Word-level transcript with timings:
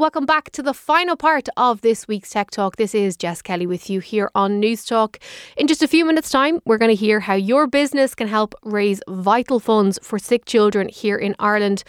Welcome 0.00 0.24
back 0.24 0.50
to 0.52 0.62
the 0.62 0.72
final 0.72 1.14
part 1.14 1.50
of 1.58 1.82
this 1.82 2.08
week's 2.08 2.30
Tech 2.30 2.50
Talk. 2.50 2.76
This 2.76 2.94
is 2.94 3.18
Jess 3.18 3.42
Kelly 3.42 3.66
with 3.66 3.90
you 3.90 4.00
here 4.00 4.30
on 4.34 4.58
News 4.58 4.86
Talk. 4.86 5.18
In 5.58 5.66
just 5.66 5.82
a 5.82 5.86
few 5.86 6.06
minutes' 6.06 6.30
time, 6.30 6.58
we're 6.64 6.78
going 6.78 6.88
to 6.88 6.94
hear 6.94 7.20
how 7.20 7.34
your 7.34 7.66
business 7.66 8.14
can 8.14 8.26
help 8.26 8.54
raise 8.62 9.02
vital 9.10 9.60
funds 9.60 9.98
for 10.02 10.18
sick 10.18 10.46
children 10.46 10.88
here 10.88 11.18
in 11.18 11.36
Ireland. 11.38 11.84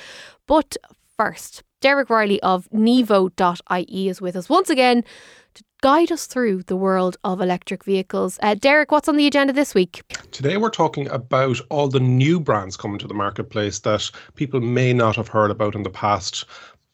But 0.46 0.76
first, 1.16 1.64
Derek 1.80 2.10
Reilly 2.10 2.42
of 2.42 2.70
Nevo.ie 2.72 4.10
is 4.10 4.20
with 4.20 4.36
us 4.36 4.50
once 4.50 4.70
again 4.70 5.06
to 5.54 5.64
guide 5.82 6.12
us 6.12 6.28
through 6.28 6.64
the 6.64 6.76
world 6.76 7.18
of 7.24 7.42
electric 7.42 7.84
vehicles. 7.84 8.38
Uh, 8.42 8.56
Derek, 8.56 8.92
what's 8.92 9.10
on 9.10 9.16
the 9.16 9.26
agenda 9.26 9.52
this 9.52 9.74
week? 9.74 10.04
Today, 10.32 10.58
we're 10.58 10.70
talking 10.70 11.10
about 11.10 11.60
all 11.70 11.88
the 11.88 12.00
new 12.00 12.40
brands 12.40 12.78
coming 12.78 13.00
to 13.00 13.08
the 13.08 13.14
marketplace 13.14 13.80
that 13.80 14.12
people 14.36 14.62
may 14.62 14.94
not 14.94 15.16
have 15.16 15.28
heard 15.28 15.50
about 15.50 15.76
in 15.76 15.84
the 15.84 15.90
past 15.90 16.46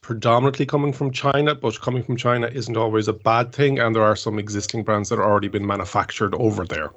predominantly 0.08 0.64
coming 0.64 0.90
from 0.90 1.12
China, 1.12 1.54
but 1.54 1.78
coming 1.82 2.02
from 2.02 2.16
China 2.16 2.46
isn't 2.46 2.78
always 2.78 3.08
a 3.08 3.12
bad 3.12 3.52
thing. 3.52 3.78
And 3.78 3.94
there 3.94 4.02
are 4.02 4.16
some 4.16 4.38
existing 4.38 4.82
brands 4.82 5.10
that 5.10 5.18
are 5.18 5.30
already 5.30 5.48
been 5.48 5.66
manufactured 5.66 6.34
over 6.36 6.64
there. 6.64 6.92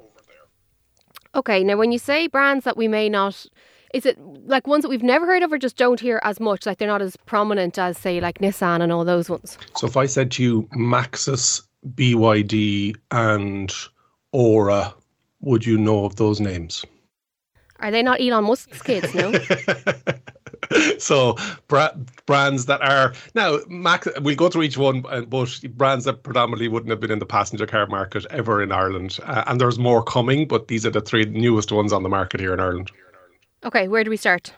Okay, 1.34 1.62
now 1.62 1.76
when 1.76 1.92
you 1.92 1.98
say 1.98 2.26
brands 2.26 2.64
that 2.64 2.78
we 2.78 2.88
may 2.88 3.10
not, 3.10 3.44
is 3.92 4.06
it 4.06 4.18
like 4.46 4.66
ones 4.66 4.80
that 4.80 4.88
we've 4.88 5.02
never 5.02 5.26
heard 5.26 5.42
of 5.42 5.52
or 5.52 5.58
just 5.58 5.76
don't 5.76 6.00
hear 6.00 6.22
as 6.24 6.40
much? 6.40 6.64
Like 6.64 6.78
they're 6.78 6.88
not 6.88 7.02
as 7.02 7.18
prominent 7.26 7.78
as, 7.78 7.98
say, 7.98 8.18
like 8.18 8.38
Nissan 8.38 8.80
and 8.80 8.90
all 8.90 9.04
those 9.04 9.28
ones? 9.28 9.58
So 9.76 9.86
if 9.86 9.98
I 9.98 10.06
said 10.06 10.30
to 10.30 10.42
you 10.42 10.62
Maxus, 10.74 11.60
BYD, 11.94 12.96
and 13.10 13.74
Ora, 14.32 14.94
would 15.40 15.66
you 15.66 15.76
know 15.76 16.06
of 16.06 16.16
those 16.16 16.40
names? 16.40 16.82
Are 17.82 17.90
they 17.90 18.02
not 18.02 18.20
Elon 18.20 18.44
Musk's 18.44 18.80
kids? 18.80 19.12
No. 19.12 19.32
so 20.98 21.36
bra- 21.66 21.94
brands 22.26 22.66
that 22.66 22.80
are 22.80 23.12
now 23.34 23.58
Max. 23.68 24.06
We'll 24.20 24.36
go 24.36 24.48
through 24.48 24.62
each 24.62 24.78
one, 24.78 25.04
uh, 25.08 25.22
but 25.22 25.60
brands 25.76 26.04
that 26.04 26.22
predominantly 26.22 26.68
wouldn't 26.68 26.90
have 26.90 27.00
been 27.00 27.10
in 27.10 27.18
the 27.18 27.26
passenger 27.26 27.66
car 27.66 27.86
market 27.88 28.24
ever 28.30 28.62
in 28.62 28.70
Ireland, 28.70 29.18
uh, 29.24 29.42
and 29.48 29.60
there's 29.60 29.78
more 29.78 30.02
coming. 30.02 30.46
But 30.46 30.68
these 30.68 30.86
are 30.86 30.90
the 30.90 31.00
three 31.00 31.24
newest 31.24 31.72
ones 31.72 31.92
on 31.92 32.04
the 32.04 32.08
market 32.08 32.40
here 32.40 32.54
in 32.54 32.60
Ireland. 32.60 32.92
Okay, 33.64 33.88
where 33.88 34.04
do 34.04 34.10
we 34.10 34.16
start? 34.16 34.52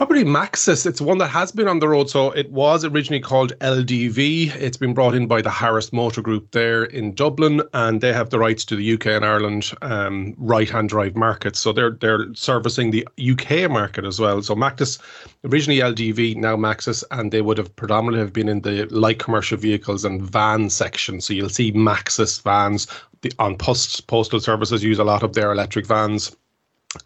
Probably 0.00 0.24
Maxus. 0.24 0.86
It's 0.86 1.02
one 1.02 1.18
that 1.18 1.28
has 1.28 1.52
been 1.52 1.68
on 1.68 1.78
the 1.78 1.86
road. 1.86 2.08
So 2.08 2.30
it 2.30 2.50
was 2.50 2.86
originally 2.86 3.20
called 3.20 3.52
LDV. 3.58 4.56
It's 4.56 4.78
been 4.78 4.94
brought 4.94 5.14
in 5.14 5.26
by 5.26 5.42
the 5.42 5.50
Harris 5.50 5.92
Motor 5.92 6.22
Group 6.22 6.52
there 6.52 6.84
in 6.84 7.12
Dublin, 7.14 7.60
and 7.74 8.00
they 8.00 8.10
have 8.14 8.30
the 8.30 8.38
rights 8.38 8.64
to 8.64 8.76
the 8.76 8.94
UK 8.94 9.08
and 9.08 9.26
Ireland 9.26 9.72
um, 9.82 10.34
right-hand 10.38 10.88
drive 10.88 11.16
markets. 11.16 11.58
So 11.58 11.74
they're 11.74 11.90
they're 11.90 12.34
servicing 12.34 12.92
the 12.92 13.06
UK 13.20 13.70
market 13.70 14.06
as 14.06 14.18
well. 14.18 14.40
So 14.40 14.54
Maxus, 14.54 14.98
originally 15.44 15.80
LDV, 15.80 16.34
now 16.36 16.56
Maxus, 16.56 17.04
and 17.10 17.30
they 17.30 17.42
would 17.42 17.58
have 17.58 17.76
predominantly 17.76 18.20
have 18.20 18.32
been 18.32 18.48
in 18.48 18.62
the 18.62 18.86
light 18.86 19.18
commercial 19.18 19.58
vehicles 19.58 20.06
and 20.06 20.22
van 20.22 20.70
section. 20.70 21.20
So 21.20 21.34
you'll 21.34 21.50
see 21.50 21.72
Maxus 21.72 22.40
vans 22.42 22.86
the, 23.20 23.32
on 23.38 23.56
post 23.56 24.06
postal 24.06 24.40
services 24.40 24.82
use 24.82 24.98
a 24.98 25.04
lot 25.04 25.22
of 25.22 25.34
their 25.34 25.52
electric 25.52 25.86
vans 25.86 26.34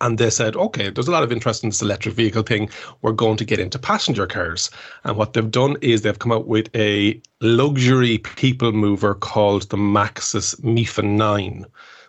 and 0.00 0.16
they 0.18 0.30
said, 0.30 0.56
okay, 0.56 0.88
there's 0.90 1.08
a 1.08 1.12
lot 1.12 1.22
of 1.22 1.32
interest 1.32 1.62
in 1.62 1.70
this 1.70 1.82
electric 1.82 2.14
vehicle 2.14 2.42
thing. 2.42 2.70
We're 3.02 3.12
going 3.12 3.36
to 3.36 3.44
get 3.44 3.58
into 3.58 3.78
passenger 3.78 4.26
cars. 4.26 4.70
And 5.04 5.16
what 5.16 5.34
they've 5.34 5.50
done 5.50 5.76
is 5.82 6.02
they've 6.02 6.18
come 6.18 6.32
out 6.32 6.46
with 6.46 6.74
a 6.74 7.20
luxury 7.42 8.18
people 8.18 8.72
mover 8.72 9.14
called 9.14 9.68
the 9.68 9.76
Maxus 9.76 10.54
Mifa 10.62 11.04
9, 11.04 11.66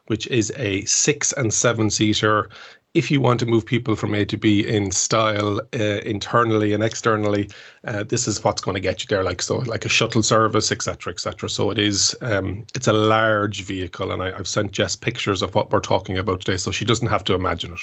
which 0.08 0.26
is 0.28 0.54
a 0.56 0.86
six 0.86 1.34
and 1.34 1.54
seven 1.54 1.90
seater 1.90 2.50
if 2.96 3.12
you 3.12 3.20
want 3.20 3.40
to 3.42 3.46
move 3.46 3.66
people 3.66 3.96
from 3.96 4.16
A 4.16 4.26
to 4.26 4.38
B 4.38 4.66
in 4.66 4.90
style, 4.90 5.60
uh, 5.74 6.00
internally 6.06 6.74
and 6.74 6.82
externally, 6.82 7.50
uh, 7.84 8.04
this 8.04 8.26
is 8.28 8.44
what's 8.44 8.62
going 8.62 8.76
to 8.76 8.82
get 8.82 9.02
you 9.02 9.08
there. 9.08 9.24
Like 9.24 9.42
so, 9.42 9.58
like 9.58 9.86
a 9.86 9.90
shuttle 9.90 10.24
service, 10.24 10.72
etc., 10.72 11.12
etc. 11.12 11.50
So 11.50 11.70
it 11.72 11.78
is, 11.78 12.16
um, 12.22 12.66
it's 12.74 12.88
a 12.88 12.94
large 12.94 13.64
vehicle, 13.64 14.12
and 14.14 14.24
I, 14.24 14.32
have 14.32 14.48
sent 14.48 14.72
Jess 14.72 14.96
pictures 14.96 15.42
of 15.42 15.54
what 15.54 15.72
we're 15.72 15.82
talking 15.82 16.18
about 16.18 16.40
today, 16.40 16.58
so 16.58 16.72
she 16.72 16.86
doesn't 16.86 17.08
have 17.08 17.26
to 17.26 17.34
imagine 17.34 17.74
it. 17.74 17.80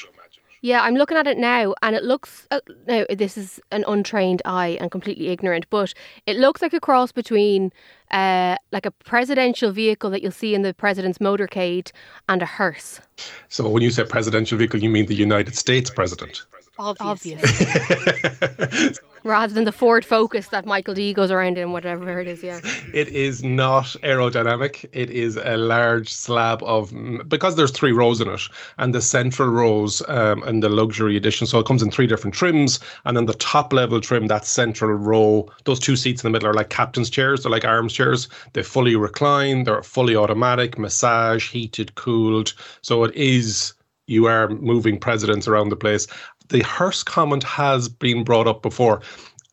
Yeah, 0.65 0.83
I'm 0.83 0.95
looking 0.95 1.17
at 1.17 1.27
it 1.27 1.39
now, 1.39 1.75
and 1.83 1.97
it 1.97 2.05
looks. 2.05 2.47
Uh, 2.53 2.61
this 3.11 3.37
is 3.37 3.61
an 3.73 3.85
untrained 3.89 4.43
eye 4.45 4.79
and 4.81 4.93
completely 4.93 5.29
ignorant, 5.29 5.67
but 5.71 5.93
it 6.25 6.37
looks 6.37 6.63
like 6.63 6.73
a 6.73 6.79
cross 6.79 7.11
between, 7.11 7.73
uh, 8.13 8.55
like 8.71 8.87
a 8.87 8.93
presidential 8.93 9.73
vehicle 9.73 10.09
that 10.11 10.23
you'll 10.23 10.31
see 10.31 10.55
in 10.55 10.63
the 10.63 10.73
president's 10.73 11.19
motorcade 11.19 11.91
and 12.29 12.43
a 12.43 12.47
hearse. 12.47 13.01
So, 13.49 13.69
when 13.69 13.83
you 13.83 13.91
say 13.91 14.05
presidential 14.05 14.57
vehicle, 14.57 14.81
you 14.81 14.89
mean 14.89 15.07
the 15.07 15.17
United 15.17 15.57
States 15.57 15.91
president? 15.91 16.45
Obviously. 16.79 17.39
rather 19.25 19.53
than 19.53 19.65
the 19.65 19.73
Ford 19.73 20.05
Focus 20.05 20.49
that 20.49 20.67
Michael 20.67 20.95
D 20.95 21.13
goes 21.13 21.31
around 21.31 21.59
in, 21.59 21.73
whatever 21.73 22.21
it 22.21 22.27
is. 22.27 22.43
Yeah, 22.43 22.61
it 22.93 23.09
is 23.09 23.43
not 23.43 23.87
aerodynamic. 24.03 24.89
It 24.93 25.11
is 25.11 25.37
a 25.37 25.57
large 25.57 26.13
slab 26.13 26.63
of 26.63 26.93
because 27.29 27.57
there's 27.57 27.71
three 27.71 27.93
rows 27.93 28.21
in 28.21 28.29
it, 28.29 28.43
and 28.79 28.95
the 28.95 29.01
central 29.01 29.49
rows 29.49 30.03
um, 30.09 30.43
and 30.45 30.63
the 30.63 30.69
luxury 30.69 31.17
edition. 31.17 31.47
So 31.47 31.59
it 31.59 31.67
comes 31.67 31.83
in 31.83 31.91
three 31.91 32.07
different 32.07 32.35
trims, 32.35 32.81
and 33.05 33.17
then 33.17 33.27
the 33.27 33.35
top 33.35 33.73
level 33.73 34.01
trim, 34.01 34.27
that 34.29 34.45
central 34.45 34.93
row, 34.93 35.49
those 35.65 35.79
two 35.79 35.97
seats 35.97 36.23
in 36.23 36.31
the 36.31 36.33
middle 36.33 36.49
are 36.49 36.55
like 36.55 36.71
captain's 36.71 37.11
chairs. 37.11 37.43
They're 37.43 37.53
like 37.53 37.65
arms 37.65 37.93
chairs. 37.93 38.29
They 38.53 38.63
fully 38.63 38.97
recline. 38.97 39.65
They're 39.65 39.83
fully 39.83 40.17
automatic, 40.17 40.79
massage, 40.79 41.51
heated, 41.51 41.95
cooled. 41.95 42.55
So 42.83 43.05
it 43.05 43.15
is 43.15 43.75
you 44.09 44.27
are 44.27 44.49
moving 44.49 44.99
presidents 44.99 45.47
around 45.47 45.69
the 45.69 45.77
place 45.77 46.09
the 46.53 46.63
hearse 46.63 47.03
comment 47.03 47.43
has 47.43 47.89
been 47.89 48.23
brought 48.25 48.47
up 48.47 48.63
before. 48.63 49.03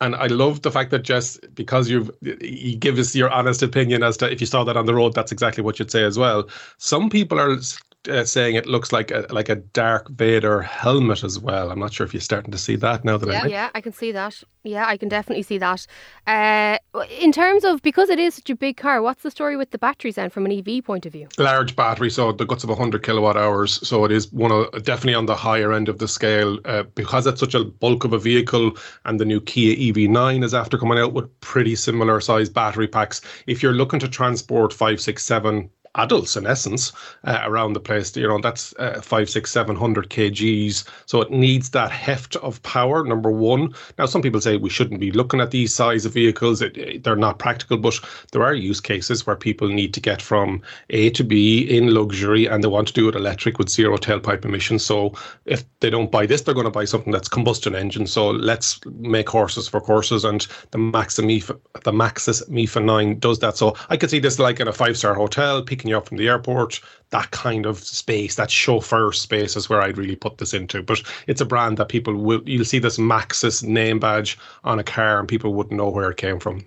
And 0.02 0.14
I 0.14 0.28
love 0.28 0.62
the 0.62 0.70
fact 0.70 0.90
that 0.92 1.02
Jess, 1.02 1.38
because 1.54 1.90
you've 1.90 2.10
you 2.22 2.76
give 2.76 2.98
us 2.98 3.14
your 3.14 3.30
honest 3.30 3.62
opinion 3.62 4.02
as 4.02 4.16
to 4.18 4.30
if 4.30 4.40
you 4.40 4.46
saw 4.46 4.64
that 4.64 4.76
on 4.76 4.86
the 4.86 4.94
road, 4.94 5.14
that's 5.14 5.32
exactly 5.32 5.62
what 5.62 5.78
you'd 5.78 5.90
say 5.90 6.04
as 6.04 6.18
well. 6.18 6.48
Some 6.78 7.10
people 7.10 7.38
are 7.38 7.58
uh, 8.08 8.24
saying 8.24 8.54
it 8.54 8.66
looks 8.66 8.92
like 8.92 9.10
a 9.10 9.26
like 9.30 9.48
a 9.48 9.56
Darth 9.56 10.08
Vader 10.08 10.62
helmet 10.62 11.22
as 11.22 11.38
well. 11.38 11.70
I'm 11.70 11.78
not 11.78 11.92
sure 11.92 12.06
if 12.06 12.14
you're 12.14 12.20
starting 12.20 12.52
to 12.52 12.58
see 12.58 12.76
that 12.76 13.04
now 13.04 13.18
that 13.18 13.28
yeah, 13.28 13.42
I 13.42 13.46
yeah, 13.46 13.70
I 13.74 13.80
can 13.80 13.92
see 13.92 14.12
that. 14.12 14.42
Yeah, 14.62 14.86
I 14.86 14.96
can 14.96 15.08
definitely 15.08 15.42
see 15.42 15.58
that. 15.58 15.86
Uh, 16.26 16.76
in 17.18 17.32
terms 17.32 17.64
of 17.64 17.80
because 17.82 18.10
it 18.10 18.18
is 18.18 18.34
such 18.34 18.50
a 18.50 18.54
big 18.54 18.76
car, 18.76 19.00
what's 19.02 19.22
the 19.22 19.30
story 19.30 19.56
with 19.56 19.70
the 19.70 19.78
batteries 19.78 20.16
then 20.16 20.30
from 20.30 20.44
an 20.46 20.52
EV 20.52 20.84
point 20.84 21.06
of 21.06 21.12
view? 21.12 21.28
Large 21.38 21.76
battery, 21.76 22.10
so 22.10 22.32
the 22.32 22.44
guts 22.44 22.62
of 22.62 22.70
100 22.70 23.02
kilowatt 23.02 23.36
hours. 23.36 23.86
So 23.86 24.04
it 24.04 24.12
is 24.12 24.32
one 24.32 24.52
of 24.52 24.70
definitely 24.82 25.14
on 25.14 25.26
the 25.26 25.36
higher 25.36 25.72
end 25.72 25.88
of 25.88 25.98
the 25.98 26.08
scale 26.08 26.58
uh, 26.66 26.84
because 26.94 27.26
it's 27.26 27.40
such 27.40 27.54
a 27.54 27.64
bulk 27.64 28.04
of 28.04 28.12
a 28.12 28.18
vehicle, 28.18 28.72
and 29.04 29.18
the 29.18 29.24
new 29.24 29.40
Kia 29.40 29.76
EV9 29.76 30.44
is 30.44 30.54
after 30.54 30.78
coming 30.78 30.98
out 30.98 31.12
with 31.12 31.40
pretty 31.40 31.74
similar 31.74 32.20
size 32.20 32.48
battery 32.48 32.88
packs. 32.88 33.20
If 33.46 33.62
you're 33.62 33.72
looking 33.72 34.00
to 34.00 34.08
transport 34.08 34.72
five, 34.72 35.00
six, 35.00 35.22
seven 35.22 35.70
adults 35.96 36.36
in 36.36 36.46
essence 36.46 36.92
uh, 37.24 37.40
around 37.44 37.72
the 37.72 37.80
place 37.80 38.16
you 38.16 38.26
know 38.26 38.38
that's 38.40 38.72
uh, 38.78 39.00
five 39.02 39.28
six 39.28 39.50
seven 39.50 39.74
hundred 39.74 40.08
kgs. 40.08 40.84
So 41.06 41.20
it 41.20 41.30
needs 41.30 41.70
that 41.70 41.90
heft 41.90 42.36
of 42.36 42.62
power 42.62 43.04
number 43.04 43.30
one. 43.30 43.74
Now 43.98 44.06
some 44.06 44.22
people 44.22 44.40
say 44.40 44.56
we 44.56 44.70
shouldn't 44.70 45.00
be 45.00 45.10
looking 45.10 45.40
at 45.40 45.50
these 45.50 45.74
size 45.74 46.04
of 46.04 46.14
vehicles. 46.14 46.62
It, 46.62 46.76
it, 46.76 47.04
they're 47.04 47.16
not 47.16 47.38
practical 47.38 47.76
but 47.76 47.98
there 48.32 48.42
are 48.42 48.54
use 48.54 48.80
cases 48.80 49.26
where 49.26 49.36
people 49.36 49.68
need 49.68 49.92
to 49.94 50.00
get 50.00 50.22
from 50.22 50.62
a 50.90 51.10
to 51.10 51.24
b 51.24 51.62
in 51.62 51.92
luxury 51.92 52.46
and 52.46 52.62
they 52.62 52.68
want 52.68 52.88
to 52.88 52.94
do 52.94 53.08
it 53.08 53.14
electric 53.16 53.58
with 53.58 53.68
zero 53.68 53.96
tailpipe 53.96 54.44
emissions. 54.44 54.84
So 54.84 55.12
if 55.44 55.64
they 55.80 55.90
don't 55.90 56.10
buy 56.10 56.26
this 56.26 56.42
they're 56.42 56.54
going 56.54 56.64
to 56.64 56.70
buy 56.70 56.84
something 56.84 57.12
that's 57.12 57.28
combustion 57.28 57.74
engine. 57.74 58.06
So 58.06 58.30
let's 58.30 58.80
make 58.86 59.28
horses 59.28 59.68
for 59.68 59.80
courses 59.80 60.24
and 60.24 60.46
the 60.70 60.78
Maxus 60.78 61.24
Mifa, 61.24 61.58
the 61.82 61.92
Maxus 61.92 62.48
Mifa 62.48 62.84
9 62.84 63.18
does 63.18 63.40
that. 63.40 63.56
So 63.56 63.74
I 63.88 63.96
could 63.96 64.10
see 64.10 64.20
this 64.20 64.38
like 64.38 64.60
in 64.60 64.68
a 64.68 64.72
five 64.72 64.96
star 64.96 65.14
hotel 65.14 65.62
picking 65.80 65.88
you 65.88 65.96
up 65.96 66.06
from 66.06 66.18
the 66.18 66.28
airport, 66.28 66.78
that 67.08 67.30
kind 67.30 67.64
of 67.64 67.78
space, 67.78 68.34
that 68.34 68.50
chauffeur 68.50 69.12
space 69.12 69.56
is 69.56 69.70
where 69.70 69.80
I'd 69.80 69.96
really 69.96 70.14
put 70.14 70.36
this 70.36 70.52
into. 70.52 70.82
But 70.82 71.02
it's 71.26 71.40
a 71.40 71.46
brand 71.46 71.78
that 71.78 71.88
people 71.88 72.14
will, 72.14 72.42
you'll 72.44 72.66
see 72.66 72.78
this 72.78 72.98
Maxus 72.98 73.62
name 73.62 73.98
badge 73.98 74.36
on 74.64 74.78
a 74.78 74.84
car 74.84 75.18
and 75.18 75.26
people 75.26 75.54
wouldn't 75.54 75.78
know 75.78 75.88
where 75.88 76.10
it 76.10 76.18
came 76.18 76.38
from. 76.38 76.66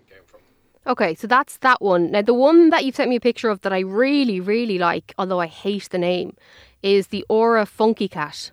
Okay, 0.87 1.13
so 1.13 1.27
that's 1.27 1.57
that 1.57 1.79
one. 1.79 2.09
Now, 2.09 2.23
the 2.23 2.33
one 2.33 2.71
that 2.71 2.85
you've 2.85 2.95
sent 2.95 3.11
me 3.11 3.17
a 3.17 3.21
picture 3.21 3.49
of 3.49 3.61
that 3.61 3.71
I 3.71 3.81
really, 3.81 4.39
really 4.39 4.79
like, 4.79 5.13
although 5.19 5.39
I 5.39 5.47
hate 5.47 5.89
the 5.91 5.99
name, 5.99 6.35
is 6.81 7.07
the 7.07 7.23
Ora 7.29 7.67
Funky 7.67 8.07
Cat. 8.07 8.51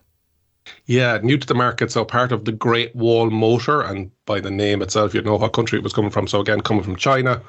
Yeah, 0.87 1.19
new 1.23 1.39
to 1.39 1.47
the 1.47 1.55
market, 1.55 1.93
so 1.93 2.05
part 2.05 2.33
of 2.33 2.45
the 2.45 2.53
Great 2.53 2.95
Wall 2.97 3.31
Motor, 3.31 3.81
and 3.81 4.11
by 4.27 4.41
the 4.41 4.51
name 4.51 4.83
itself, 4.83 5.15
you'd 5.15 5.25
know 5.25 5.37
what 5.37 5.53
country 5.53 5.79
it 5.79 5.85
was 5.85 5.93
coming 5.93 6.11
from. 6.11 6.27
So 6.27 6.41
again, 6.41 6.61
coming 6.61 6.83
from 6.83 6.97
China, 6.97 7.41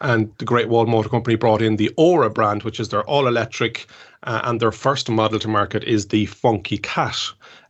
and 0.00 0.32
the 0.38 0.44
Great 0.44 0.68
Wall 0.68 0.86
Motor 0.86 1.08
Company 1.08 1.36
brought 1.36 1.62
in 1.62 1.76
the 1.76 1.92
Ora 1.96 2.30
brand, 2.30 2.62
which 2.62 2.80
is 2.80 2.88
their 2.88 3.04
all-electric, 3.04 3.86
uh, 4.24 4.40
and 4.44 4.60
their 4.60 4.72
first 4.72 5.08
model 5.08 5.38
to 5.38 5.48
market 5.48 5.84
is 5.84 6.08
the 6.08 6.26
Funky 6.26 6.78
Cat. 6.78 7.18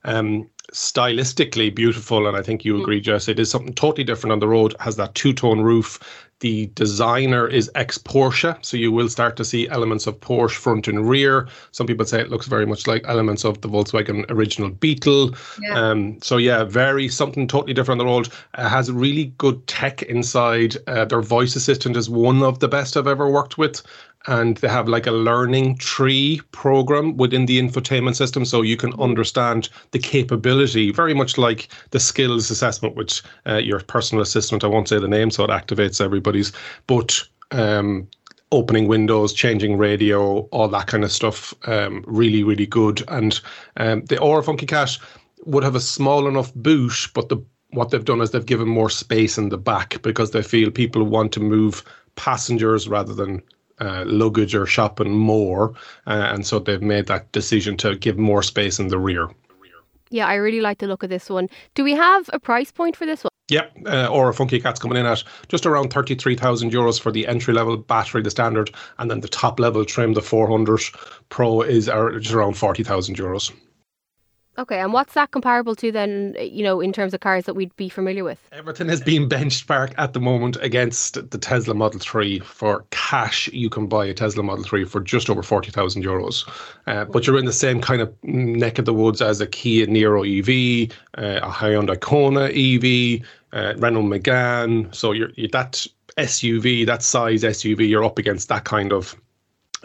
Um, 0.04 0.48
stylistically 0.72 1.74
beautiful, 1.74 2.26
and 2.26 2.36
I 2.36 2.42
think 2.42 2.64
you 2.64 2.76
hmm. 2.76 2.82
agree, 2.82 3.00
Jess. 3.00 3.28
It 3.28 3.38
is 3.38 3.50
something 3.50 3.74
totally 3.74 4.04
different 4.04 4.32
on 4.32 4.40
the 4.40 4.48
road. 4.48 4.74
Has 4.80 4.96
that 4.96 5.14
two-tone 5.14 5.60
roof, 5.60 5.98
The 6.40 6.66
designer 6.74 7.48
is 7.48 7.70
ex 7.74 7.98
Porsche, 7.98 8.56
so 8.64 8.76
you 8.76 8.92
will 8.92 9.08
start 9.08 9.36
to 9.36 9.44
see 9.44 9.68
elements 9.68 10.06
of 10.06 10.20
Porsche 10.20 10.56
front 10.56 10.86
and 10.86 11.08
rear. 11.08 11.48
Some 11.72 11.86
people 11.86 12.06
say 12.06 12.20
it 12.20 12.30
looks 12.30 12.46
very 12.46 12.64
much 12.64 12.86
like 12.86 13.04
elements 13.08 13.44
of 13.44 13.60
the 13.60 13.68
Volkswagen 13.68 14.24
original 14.30 14.70
Beetle. 14.70 15.34
Yeah. 15.60 15.74
Um, 15.74 16.18
so 16.22 16.36
yeah, 16.36 16.62
very 16.62 17.08
something 17.08 17.48
totally 17.48 17.74
different 17.74 18.00
on 18.00 18.06
the 18.06 18.12
road. 18.12 18.28
It 18.56 18.68
has 18.68 18.90
really 18.92 19.32
good 19.38 19.66
tech 19.66 20.02
inside. 20.02 20.76
Uh, 20.86 21.04
their 21.04 21.22
voice 21.22 21.56
assistant 21.56 21.96
is 21.96 22.08
one 22.08 22.42
of 22.42 22.60
the 22.60 22.68
best 22.68 22.96
I've 22.96 23.08
ever 23.08 23.28
worked 23.28 23.58
with 23.58 23.82
and 24.28 24.58
they 24.58 24.68
have 24.68 24.88
like 24.88 25.06
a 25.06 25.10
learning 25.10 25.76
tree 25.78 26.40
program 26.52 27.16
within 27.16 27.46
the 27.46 27.58
infotainment 27.60 28.14
system 28.14 28.44
so 28.44 28.62
you 28.62 28.76
can 28.76 28.92
understand 29.00 29.68
the 29.90 29.98
capability 29.98 30.92
very 30.92 31.14
much 31.14 31.36
like 31.36 31.68
the 31.90 31.98
skills 32.00 32.50
assessment 32.50 32.94
which 32.94 33.22
uh, 33.46 33.56
your 33.56 33.80
personal 33.80 34.22
assistant 34.22 34.62
i 34.62 34.66
won't 34.68 34.88
say 34.88 34.98
the 35.00 35.08
name 35.08 35.30
so 35.30 35.44
it 35.44 35.50
activates 35.50 36.00
everybody's 36.00 36.52
but 36.86 37.22
um, 37.50 38.06
opening 38.52 38.88
windows 38.88 39.32
changing 39.32 39.76
radio 39.76 40.40
all 40.50 40.68
that 40.68 40.86
kind 40.86 41.04
of 41.04 41.12
stuff 41.12 41.54
um, 41.66 42.04
really 42.06 42.42
really 42.42 42.66
good. 42.66 43.02
And 43.08 43.38
um, 43.76 44.04
the 44.06 44.18
Ora 44.18 44.42
Funky 44.42 44.66
Cat 44.66 44.96
would 45.44 45.64
have 45.64 45.74
a 45.74 45.80
small 45.80 46.26
enough 46.28 46.54
boot 46.54 47.08
but 47.14 47.28
the 47.28 47.38
what 47.70 47.90
they've 47.90 48.04
done 48.04 48.22
is 48.22 48.30
they've 48.30 48.46
given 48.46 48.68
more 48.68 48.88
space 48.88 49.36
in 49.36 49.50
the 49.50 49.58
back 49.58 50.00
because 50.00 50.30
they 50.30 50.42
feel 50.42 50.70
people 50.70 51.04
want 51.04 51.32
to 51.32 51.40
move 51.40 51.84
passengers 52.16 52.88
rather 52.88 53.12
than 53.12 53.42
uh, 53.80 54.04
luggage 54.06 54.54
or 54.54 54.66
shopping 54.66 55.12
more, 55.12 55.74
uh, 56.06 56.30
and 56.32 56.46
so 56.46 56.58
they've 56.58 56.82
made 56.82 57.06
that 57.06 57.30
decision 57.32 57.76
to 57.78 57.96
give 57.96 58.18
more 58.18 58.42
space 58.42 58.78
in 58.78 58.88
the 58.88 58.98
rear. 58.98 59.28
Yeah, 60.10 60.26
I 60.26 60.34
really 60.34 60.60
like 60.60 60.78
the 60.78 60.86
look 60.86 61.02
of 61.02 61.10
this 61.10 61.28
one. 61.28 61.48
Do 61.74 61.84
we 61.84 61.92
have 61.92 62.30
a 62.32 62.40
price 62.40 62.72
point 62.72 62.96
for 62.96 63.04
this 63.04 63.24
one? 63.24 63.28
Yep, 63.48 63.76
uh, 63.86 64.08
Ora 64.08 64.34
Funky 64.34 64.60
Cat's 64.60 64.78
coming 64.78 64.98
in 64.98 65.06
at 65.06 65.24
just 65.48 65.64
around 65.64 65.92
33,000 65.92 66.70
euros 66.70 67.00
for 67.00 67.10
the 67.10 67.26
entry 67.26 67.54
level 67.54 67.76
battery, 67.76 68.22
the 68.22 68.30
standard, 68.30 68.70
and 68.98 69.10
then 69.10 69.20
the 69.20 69.28
top 69.28 69.58
level 69.58 69.84
trim, 69.84 70.12
the 70.12 70.22
400 70.22 70.80
Pro, 71.30 71.62
is 71.62 71.86
just 71.86 72.32
around 72.32 72.58
40,000 72.58 73.16
euros. 73.16 73.52
Okay, 74.58 74.80
and 74.80 74.92
what's 74.92 75.14
that 75.14 75.30
comparable 75.30 75.76
to 75.76 75.92
then, 75.92 76.34
you 76.40 76.64
know, 76.64 76.80
in 76.80 76.92
terms 76.92 77.14
of 77.14 77.20
cars 77.20 77.44
that 77.44 77.54
we'd 77.54 77.74
be 77.76 77.88
familiar 77.88 78.24
with? 78.24 78.40
Everything 78.50 78.90
is 78.90 79.00
being 79.00 79.28
benchmarked 79.28 79.94
at 79.98 80.14
the 80.14 80.20
moment 80.20 80.56
against 80.60 81.30
the 81.30 81.38
Tesla 81.38 81.74
Model 81.74 82.00
3. 82.00 82.40
For 82.40 82.84
cash, 82.90 83.46
you 83.52 83.70
can 83.70 83.86
buy 83.86 84.04
a 84.06 84.12
Tesla 84.12 84.42
Model 84.42 84.64
3 84.64 84.84
for 84.84 85.00
just 85.00 85.30
over 85.30 85.44
40,000 85.44 86.04
euros. 86.04 86.44
Uh, 86.88 87.04
but 87.04 87.24
you're 87.24 87.38
in 87.38 87.44
the 87.44 87.52
same 87.52 87.80
kind 87.80 88.02
of 88.02 88.12
neck 88.24 88.80
of 88.80 88.84
the 88.84 88.92
woods 88.92 89.22
as 89.22 89.40
a 89.40 89.46
Kia 89.46 89.86
Niro 89.86 90.26
EV, 90.26 90.90
uh, 91.16 91.38
a 91.46 91.50
Hyundai 91.50 92.00
Kona 92.00 92.46
EV, 92.46 93.24
uh, 93.52 93.78
Renault 93.78 94.02
Megane. 94.02 94.92
So 94.92 95.12
you're, 95.12 95.30
you're 95.36 95.50
that 95.52 95.86
SUV, 96.16 96.84
that 96.84 97.04
size 97.04 97.44
SUV, 97.44 97.88
you're 97.88 98.04
up 98.04 98.18
against 98.18 98.48
that 98.48 98.64
kind 98.64 98.92
of 98.92 99.14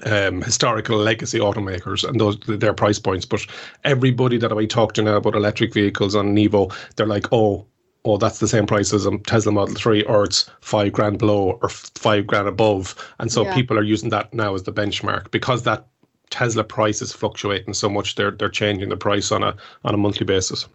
um, 0.06 0.42
historical 0.42 0.98
legacy 0.98 1.40
automakers 1.40 2.07
and 2.07 2.19
those 2.19 2.38
their 2.40 2.74
price 2.74 3.00
points. 3.00 3.25
But 3.25 3.45
everybody 3.84 4.38
that 4.38 4.51
I 4.51 4.66
talk 4.66 4.94
to 4.94 5.01
now 5.01 5.18
about 5.18 5.36
electric 5.36 5.74
vehicles 5.74 6.16
on 6.16 6.36
Nevo, 6.36 6.74
they're 6.95 7.06
like, 7.06 7.28
oh, 7.31 7.66
oh, 8.06 8.18
that's 8.18 8.40
the 8.40 8.48
same 8.48 8.66
price 8.66 8.94
as 8.94 9.06
a 9.06 9.18
Tesla 9.19 9.51
Model 9.51 9.75
3, 9.75 10.04
or 10.04 10.25
it's 10.25 10.50
five 10.62 10.92
grand 10.92 11.19
below 11.19 11.60
or 11.62 11.69
five 11.69 12.28
grand 12.28 12.48
above. 12.48 12.95
And 13.19 13.31
so 13.31 13.44
yeah. 13.44 13.54
people 13.54 13.78
are 13.78 13.84
using 13.84 14.10
that 14.10 14.34
now 14.34 14.54
as 14.56 14.63
the 14.63 14.74
benchmark 14.74 15.31
because 15.31 15.63
that 15.63 15.88
Tesla 16.30 16.63
price 16.63 17.01
is 17.01 17.13
fluctuating 17.13 17.74
so 17.74 17.89
much. 17.89 18.16
They're 18.16 18.31
they're 18.31 18.50
changing 18.50 18.89
the 18.89 18.98
price 18.98 19.31
on 19.31 19.44
a 19.44 19.56
on 19.86 19.94
a 19.94 19.98
monthly 19.98 20.25
basis. 20.25 20.68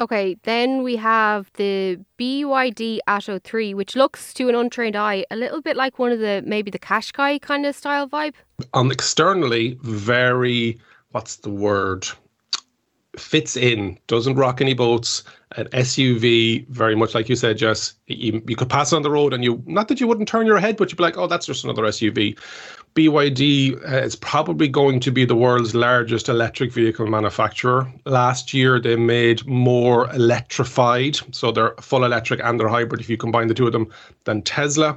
Okay, 0.00 0.36
then 0.42 0.82
we 0.82 0.96
have 0.96 1.50
the 1.54 2.00
BYD 2.18 2.98
Atto 3.06 3.38
3, 3.38 3.74
which 3.74 3.94
looks 3.94 4.34
to 4.34 4.48
an 4.48 4.54
untrained 4.54 4.96
eye 4.96 5.24
a 5.30 5.36
little 5.36 5.60
bit 5.60 5.76
like 5.76 5.98
one 5.98 6.10
of 6.10 6.18
the 6.18 6.42
maybe 6.44 6.70
the 6.70 6.78
Qashqai 6.78 7.40
kind 7.40 7.64
of 7.64 7.76
style 7.76 8.08
vibe. 8.08 8.34
Um, 8.72 8.90
externally, 8.90 9.78
very 9.82 10.80
what's 11.12 11.36
the 11.36 11.50
word? 11.50 12.08
Fits 13.16 13.56
in, 13.56 13.96
doesn't 14.08 14.34
rock 14.34 14.60
any 14.60 14.74
boats. 14.74 15.22
An 15.56 15.66
SUV, 15.68 16.66
very 16.68 16.96
much 16.96 17.14
like 17.14 17.28
you 17.28 17.36
said, 17.36 17.56
Jess. 17.56 17.94
You, 18.08 18.42
you 18.48 18.56
could 18.56 18.68
pass 18.68 18.92
on 18.92 19.02
the 19.02 19.10
road 19.10 19.32
and 19.32 19.44
you, 19.44 19.62
not 19.66 19.86
that 19.86 20.00
you 20.00 20.08
wouldn't 20.08 20.26
turn 20.26 20.46
your 20.46 20.58
head, 20.58 20.76
but 20.76 20.90
you'd 20.90 20.96
be 20.96 21.04
like, 21.04 21.16
oh, 21.16 21.28
that's 21.28 21.46
just 21.46 21.62
another 21.62 21.84
SUV. 21.84 22.36
BYD 22.94 23.74
uh, 23.74 23.96
is 24.04 24.14
probably 24.14 24.68
going 24.68 25.00
to 25.00 25.10
be 25.10 25.24
the 25.24 25.34
world's 25.34 25.74
largest 25.74 26.28
electric 26.28 26.72
vehicle 26.72 27.08
manufacturer. 27.08 27.92
Last 28.04 28.54
year, 28.54 28.78
they 28.78 28.94
made 28.94 29.44
more 29.46 30.08
electrified, 30.14 31.18
so 31.32 31.50
they're 31.50 31.74
full 31.80 32.04
electric 32.04 32.40
and 32.44 32.58
they're 32.58 32.68
hybrid 32.68 33.00
if 33.00 33.10
you 33.10 33.16
combine 33.16 33.48
the 33.48 33.54
two 33.54 33.66
of 33.66 33.72
them, 33.72 33.92
than 34.24 34.42
Tesla. 34.42 34.96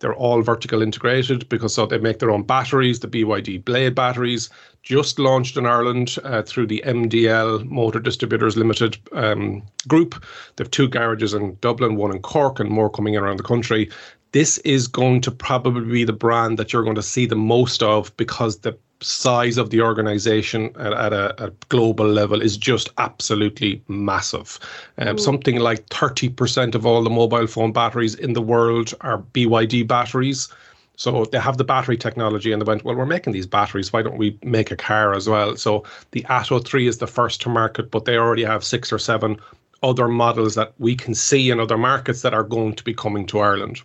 They're 0.00 0.14
all 0.14 0.40
vertical 0.40 0.82
integrated 0.82 1.48
because 1.50 1.74
so 1.74 1.86
they 1.86 1.98
make 1.98 2.18
their 2.18 2.30
own 2.30 2.42
batteries, 2.42 3.00
the 3.00 3.06
BYD 3.06 3.64
Blade 3.64 3.94
batteries, 3.94 4.48
just 4.82 5.18
launched 5.18 5.58
in 5.58 5.66
Ireland 5.66 6.16
uh, 6.24 6.42
through 6.42 6.68
the 6.68 6.82
MDL 6.86 7.66
Motor 7.66 8.00
Distributors 8.00 8.56
Limited 8.56 8.96
um, 9.12 9.62
group. 9.86 10.24
They 10.56 10.64
have 10.64 10.70
two 10.70 10.88
garages 10.88 11.34
in 11.34 11.58
Dublin, 11.60 11.96
one 11.96 12.12
in 12.12 12.22
Cork, 12.22 12.58
and 12.58 12.70
more 12.70 12.88
coming 12.88 13.14
in 13.14 13.22
around 13.22 13.38
the 13.38 13.44
country 13.44 13.90
this 14.32 14.58
is 14.58 14.86
going 14.86 15.20
to 15.22 15.30
probably 15.30 15.84
be 15.84 16.04
the 16.04 16.12
brand 16.12 16.58
that 16.58 16.72
you're 16.72 16.84
going 16.84 16.94
to 16.96 17.02
see 17.02 17.26
the 17.26 17.36
most 17.36 17.82
of 17.82 18.16
because 18.16 18.58
the 18.58 18.76
size 19.02 19.56
of 19.56 19.70
the 19.70 19.80
organization 19.80 20.70
at, 20.78 20.92
at 20.92 21.12
a, 21.12 21.44
a, 21.44 21.50
global 21.68 22.06
level 22.06 22.42
is 22.42 22.56
just 22.56 22.90
absolutely 22.98 23.82
massive. 23.88 24.58
Um, 24.98 25.18
something 25.18 25.58
like 25.58 25.88
30% 25.88 26.74
of 26.74 26.84
all 26.84 27.02
the 27.02 27.10
mobile 27.10 27.46
phone 27.46 27.72
batteries 27.72 28.14
in 28.14 28.34
the 28.34 28.42
world 28.42 28.92
are 29.00 29.18
BYD 29.18 29.86
batteries. 29.86 30.48
So 30.96 31.24
they 31.24 31.38
have 31.38 31.56
the 31.56 31.64
battery 31.64 31.96
technology 31.96 32.52
and 32.52 32.60
they 32.60 32.66
went, 32.66 32.84
well, 32.84 32.94
we're 32.94 33.06
making 33.06 33.32
these 33.32 33.46
batteries. 33.46 33.90
Why 33.90 34.02
don't 34.02 34.18
we 34.18 34.38
make 34.42 34.70
a 34.70 34.76
car 34.76 35.14
as 35.14 35.28
well? 35.28 35.56
So 35.56 35.84
the 36.10 36.26
Atto 36.28 36.58
3 36.58 36.86
is 36.86 36.98
the 36.98 37.06
first 37.06 37.40
to 37.42 37.48
market, 37.48 37.90
but 37.90 38.04
they 38.04 38.18
already 38.18 38.44
have 38.44 38.62
six 38.62 38.92
or 38.92 38.98
seven 38.98 39.38
other 39.82 40.08
models 40.08 40.56
that 40.56 40.74
we 40.78 40.94
can 40.94 41.14
see 41.14 41.50
in 41.50 41.58
other 41.58 41.78
markets 41.78 42.20
that 42.20 42.34
are 42.34 42.42
going 42.42 42.74
to 42.74 42.84
be 42.84 42.92
coming 42.92 43.26
to 43.28 43.38
Ireland. 43.38 43.80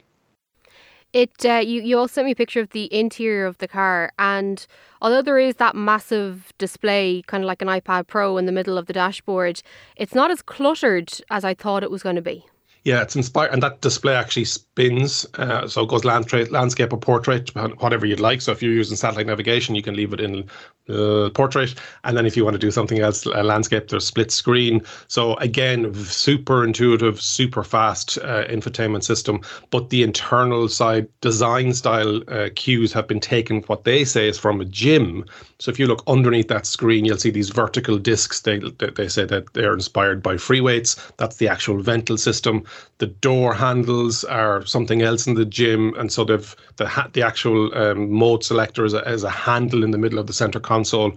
It 1.14 1.46
uh, 1.46 1.62
you 1.64 1.82
you 1.82 1.98
also 1.98 2.16
sent 2.16 2.26
me 2.26 2.32
a 2.32 2.36
picture 2.36 2.60
of 2.60 2.72
the 2.72 2.94
interior 2.94 3.46
of 3.46 3.58
the 3.60 3.68
car, 3.68 4.12
and 4.20 4.66
although 5.02 5.22
there 5.22 5.40
is 5.40 5.56
that 5.56 5.76
massive 5.76 6.52
display, 6.58 7.24
kind 7.28 7.44
of 7.44 7.48
like 7.48 7.62
an 7.62 7.70
iPad 7.70 8.08
Pro 8.08 8.38
in 8.38 8.46
the 8.46 8.52
middle 8.52 8.78
of 8.78 8.88
the 8.88 8.94
dashboard, 8.94 9.62
it's 9.96 10.14
not 10.14 10.30
as 10.30 10.42
cluttered 10.42 11.14
as 11.30 11.46
I 11.46 11.54
thought 11.54 11.84
it 11.84 11.92
was 11.92 12.04
going 12.04 12.18
to 12.18 12.22
be. 12.22 12.46
Yeah, 12.84 13.02
it's 13.02 13.16
inspired, 13.16 13.54
and 13.54 13.64
that 13.64 13.82
display 13.82 14.14
actually 14.14 14.46
spins. 14.76 15.26
Uh, 15.36 15.66
so 15.68 15.84
it 15.84 15.90
goes 15.90 16.04
landscape, 16.04 16.52
landscape 16.52 16.92
or 16.92 17.00
portrait, 17.00 17.50
whatever 17.80 18.06
you'd 18.06 18.20
like. 18.20 18.42
So 18.42 18.52
if 18.52 18.62
you're 18.62 18.74
using 18.74 18.98
satellite 18.98 19.28
navigation, 19.28 19.74
you 19.74 19.82
can 19.82 19.96
leave 19.96 20.12
it 20.12 20.20
in 20.20 20.50
uh, 20.90 21.30
portrait, 21.34 21.76
and 22.04 22.16
then 22.16 22.26
if 22.26 22.38
you 22.38 22.44
want 22.44 22.56
to 22.56 22.60
do 22.60 22.70
something 22.70 23.00
else, 23.00 23.26
a 23.26 23.42
landscape, 23.42 23.88
there's 23.88 24.06
split 24.06 24.32
screen. 24.32 24.82
So 25.08 25.36
again, 25.36 25.94
super 25.96 26.64
intuitive, 26.64 27.22
super 27.22 27.64
fast 27.64 28.18
uh, 28.20 28.46
infotainment 28.48 29.04
system. 29.04 29.42
But 29.72 29.90
the 29.90 30.04
internal 30.04 30.68
side 30.68 31.08
design 31.22 31.74
style 31.74 32.22
uh, 32.28 32.50
cues 32.56 32.92
have 32.94 33.08
been 33.08 33.22
taken. 33.22 33.62
What 33.64 33.86
they 33.86 34.04
say 34.04 34.28
is 34.28 34.38
from 34.38 34.62
a 34.62 34.66
gym. 34.66 35.26
So 35.60 35.72
if 35.72 35.80
you 35.80 35.88
look 35.88 36.04
underneath 36.06 36.50
that 36.50 36.66
screen, 36.66 37.06
you'll 37.06 37.18
see 37.18 37.32
these 37.32 37.50
vertical 37.50 37.98
discs. 37.98 38.42
They 38.42 38.60
they 38.60 39.08
say 39.08 39.26
that 39.26 39.54
they're 39.54 39.74
inspired 39.74 40.22
by 40.22 40.38
free 40.38 40.62
weights. 40.62 40.96
That's 41.18 41.38
the 41.38 41.48
actual 41.48 41.82
Ventil 41.82 42.20
system 42.20 42.66
the 42.98 43.08
door 43.08 43.54
handles 43.54 44.24
are 44.24 44.65
something 44.68 45.02
else 45.02 45.28
in 45.28 45.36
the 45.36 45.46
gym, 45.46 45.94
and 45.98 46.12
so 46.12 46.24
they've 46.24 46.56
the 46.78 46.88
ha- 46.88 47.10
the 47.14 47.22
actual 47.22 47.76
um, 47.78 48.12
mode 48.12 48.44
selector 48.44 48.86
is 48.86 48.94
a, 48.94 49.00
is 49.10 49.24
a 49.24 49.30
handle 49.30 49.84
in 49.84 49.92
the 49.92 49.98
middle 49.98 50.20
of 50.20 50.28
the 50.28 50.34
center 50.34 50.60
console. 50.60 51.14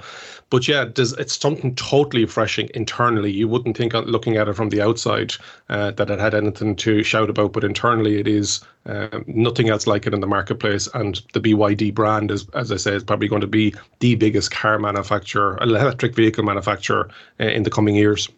But 0.50 0.66
yeah, 0.66 0.86
it's 0.96 1.38
something 1.38 1.74
totally 1.74 2.24
refreshing 2.24 2.70
internally. 2.74 3.30
You 3.30 3.48
wouldn't 3.48 3.76
think, 3.76 3.92
looking 3.92 4.36
at 4.38 4.48
it 4.48 4.54
from 4.54 4.70
the 4.70 4.80
outside, 4.80 5.34
uh, 5.68 5.90
that 5.92 6.10
it 6.10 6.18
had 6.18 6.34
anything 6.34 6.74
to 6.76 7.02
shout 7.02 7.28
about, 7.28 7.52
but 7.52 7.64
internally 7.64 8.18
it 8.18 8.26
is 8.26 8.64
uh, 8.86 9.20
nothing 9.26 9.68
else 9.68 9.86
like 9.86 10.06
it 10.06 10.14
in 10.14 10.20
the 10.20 10.26
marketplace. 10.26 10.88
And 10.94 11.20
the 11.34 11.40
BYD 11.40 11.92
brand 11.92 12.30
is, 12.30 12.48
as 12.54 12.72
I 12.72 12.76
say, 12.76 12.94
is 12.94 13.04
probably 13.04 13.28
going 13.28 13.42
to 13.42 13.46
be 13.46 13.74
the 14.00 14.14
biggest 14.14 14.50
car 14.50 14.78
manufacturer, 14.78 15.58
electric 15.60 16.14
vehicle 16.14 16.44
manufacturer 16.44 17.10
uh, 17.40 17.44
in 17.44 17.64
the 17.64 17.70
coming 17.70 17.94
years. 17.94 18.28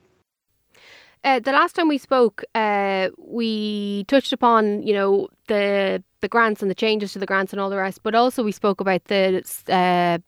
Uh, 1.22 1.38
the 1.38 1.52
last 1.52 1.74
time 1.74 1.88
we 1.88 1.98
spoke, 1.98 2.42
uh, 2.54 3.08
we 3.18 4.04
touched 4.04 4.32
upon 4.32 4.82
you 4.82 4.94
know 4.94 5.28
the 5.48 6.02
the 6.20 6.28
grants 6.28 6.62
and 6.62 6.70
the 6.70 6.74
changes 6.74 7.12
to 7.12 7.18
the 7.18 7.26
grants 7.26 7.52
and 7.52 7.60
all 7.60 7.70
the 7.70 7.76
rest, 7.76 8.02
but 8.02 8.14
also 8.14 8.42
we 8.42 8.52
spoke 8.52 8.80
about 8.80 9.04
the 9.04 9.42
uh, 9.68 10.18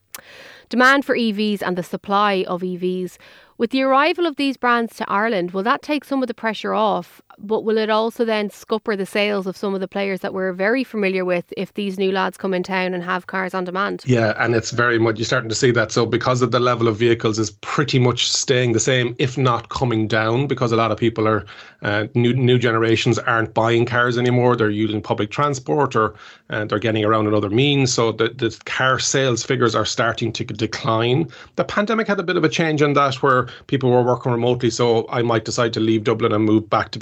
demand 0.69 1.05
for 1.05 1.17
EVs 1.17 1.63
and 1.63 1.77
the 1.77 1.83
supply 1.83 2.45
of 2.47 2.63
EVs. 2.63 3.17
With 3.59 3.71
the 3.71 3.83
arrival 3.83 4.27
of 4.27 4.37
these 4.37 4.57
brands 4.57 4.97
to 4.97 5.11
Ireland, 5.11 5.53
will 5.53 5.63
that 5.63 5.83
take 5.83 6.05
some 6.05 6.23
of 6.23 6.29
the 6.29 6.35
pressure 6.35 6.75
off 6.75 7.23
but 7.39 7.65
will 7.65 7.79
it 7.79 7.91
also 7.91 8.25
then 8.25 8.51
scupper 8.51 8.97
the 8.97 9.07
sales 9.07 9.47
of 9.47 9.57
some 9.57 9.75
of 9.75 9.81
the 9.81 9.89
players 9.89 10.21
that 10.21 10.35
we're 10.35 10.53
very 10.53 10.85
familiar 10.85 11.25
with 11.25 11.53
if 11.57 11.75
these 11.75 11.99
new 11.99 12.13
lads 12.13 12.37
come 12.37 12.55
in 12.55 12.63
town 12.63 12.95
and 12.95 13.03
have 13.03 13.27
cars 13.27 13.55
on 13.55 13.65
demand? 13.65 14.03
Yeah, 14.05 14.35
and 14.39 14.55
it's 14.55 14.71
very 14.71 14.99
much 14.99 15.19
you're 15.19 15.27
starting 15.27 15.49
to 15.49 15.55
see 15.55 15.71
that. 15.73 15.93
So 15.93 16.07
because 16.07 16.43
of 16.43 16.51
the 16.51 16.61
level 16.61 16.89
of 16.89 16.97
vehicles 16.97 17.39
is 17.39 17.51
pretty 17.51 17.99
much 17.99 18.31
staying 18.31 18.73
the 18.73 18.81
same, 18.81 19.15
if 19.19 19.39
not 19.39 19.69
coming 19.69 20.07
down, 20.07 20.47
because 20.47 20.73
a 20.73 20.77
lot 20.77 20.91
of 20.91 20.99
people 20.99 21.27
are 21.27 21.45
uh, 21.83 22.07
new 22.15 22.33
new 22.35 22.59
generations 22.59 23.19
aren't 23.19 23.55
buying 23.55 23.85
cars 23.87 24.17
anymore. 24.19 24.57
They're 24.57 24.71
using 24.71 25.03
public 25.03 25.31
transport 25.31 25.97
or 25.97 26.15
uh, 26.51 26.65
they're 26.65 26.79
getting 26.79 27.05
around 27.05 27.27
in 27.27 27.35
other 27.35 27.51
means. 27.51 27.93
So 27.93 28.13
the, 28.13 28.29
the 28.29 28.57
car 28.67 28.99
sales 28.99 29.43
figures 29.43 29.75
are 29.75 29.85
starting 29.85 30.33
to 30.33 30.45
decline. 30.45 31.29
The 31.57 31.65
pandemic 31.65 32.07
had 32.07 32.21
a 32.21 32.23
bit 32.23 32.37
of 32.37 32.45
a 32.45 32.49
change 32.49 32.83
in 32.83 32.93
that 32.93 33.23
where 33.23 33.49
people 33.67 33.91
were 33.91 34.03
working 34.03 34.33
remotely. 34.33 34.71
So 34.71 35.07
I 35.09 35.23
might 35.23 35.45
decide 35.45 35.73
to 35.75 35.81
leave 35.81 36.05
Dublin 36.05 36.33
and 36.33 36.45
move 36.45 36.69
back 36.69 36.91
to 36.93 36.99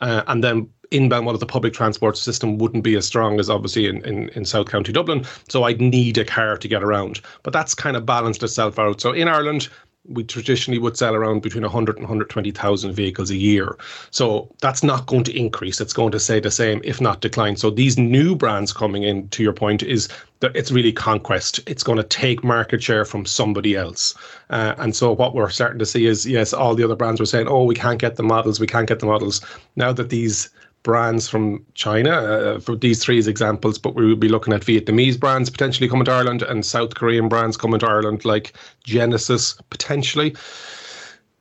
Uh, 0.00 0.22
and 0.26 0.42
then 0.42 0.68
in 0.90 1.08
Belmullet, 1.08 1.40
the 1.40 1.46
public 1.46 1.72
transport 1.72 2.16
system 2.16 2.58
wouldn't 2.58 2.84
be 2.84 2.96
as 2.96 3.06
strong 3.06 3.40
as 3.40 3.48
obviously 3.48 3.86
in, 3.86 4.04
in, 4.04 4.28
in 4.30 4.44
South 4.44 4.70
County 4.70 4.92
Dublin. 4.92 5.24
So 5.48 5.64
I'd 5.64 5.80
need 5.80 6.18
a 6.18 6.24
car 6.24 6.56
to 6.56 6.68
get 6.68 6.82
around. 6.82 7.20
But 7.42 7.52
that's 7.52 7.74
kind 7.74 7.96
of 7.96 8.06
balanced 8.06 8.42
itself 8.42 8.78
out. 8.78 9.00
So 9.00 9.12
in 9.12 9.28
Ireland, 9.28 9.68
we 10.08 10.24
traditionally 10.24 10.80
would 10.80 10.96
sell 10.96 11.14
around 11.14 11.42
between 11.42 11.62
100 11.62 11.96
and 11.96 12.04
120,000 12.04 12.92
vehicles 12.92 13.30
a 13.30 13.36
year. 13.36 13.76
So 14.10 14.52
that's 14.60 14.82
not 14.82 15.06
going 15.06 15.22
to 15.24 15.38
increase. 15.38 15.80
It's 15.80 15.92
going 15.92 16.10
to 16.12 16.18
stay 16.18 16.40
the 16.40 16.50
same, 16.50 16.80
if 16.82 17.00
not 17.00 17.20
decline. 17.20 17.56
So 17.56 17.70
these 17.70 17.96
new 17.96 18.34
brands 18.34 18.72
coming 18.72 19.04
in, 19.04 19.28
to 19.28 19.42
your 19.44 19.52
point, 19.52 19.82
is 19.82 20.08
that 20.40 20.56
it's 20.56 20.72
really 20.72 20.92
conquest. 20.92 21.60
It's 21.66 21.84
going 21.84 21.98
to 21.98 22.04
take 22.04 22.42
market 22.42 22.82
share 22.82 23.04
from 23.04 23.24
somebody 23.24 23.76
else. 23.76 24.14
Uh, 24.50 24.74
and 24.78 24.96
so 24.96 25.12
what 25.12 25.34
we're 25.34 25.50
starting 25.50 25.78
to 25.78 25.86
see 25.86 26.06
is, 26.06 26.26
yes, 26.26 26.52
all 26.52 26.74
the 26.74 26.82
other 26.82 26.96
brands 26.96 27.20
were 27.20 27.26
saying, 27.26 27.46
oh, 27.46 27.64
we 27.64 27.76
can't 27.76 28.00
get 28.00 28.16
the 28.16 28.24
models, 28.24 28.58
we 28.58 28.66
can't 28.66 28.88
get 28.88 28.98
the 28.98 29.06
models. 29.06 29.40
Now 29.76 29.92
that 29.92 30.10
these 30.10 30.50
brands 30.82 31.28
from 31.28 31.64
China 31.74 32.10
uh, 32.10 32.60
for 32.60 32.76
these 32.76 33.02
three 33.02 33.18
examples, 33.18 33.78
but 33.78 33.94
we 33.94 34.06
will 34.06 34.16
be 34.16 34.28
looking 34.28 34.52
at 34.52 34.62
Vietnamese 34.62 35.18
brands 35.18 35.50
potentially 35.50 35.88
coming 35.88 36.04
to 36.04 36.12
Ireland 36.12 36.42
and 36.42 36.64
South 36.64 36.94
Korean 36.94 37.28
brands 37.28 37.56
coming 37.56 37.80
to 37.80 37.86
Ireland, 37.86 38.24
like 38.24 38.54
Genesis 38.84 39.54
potentially. 39.70 40.34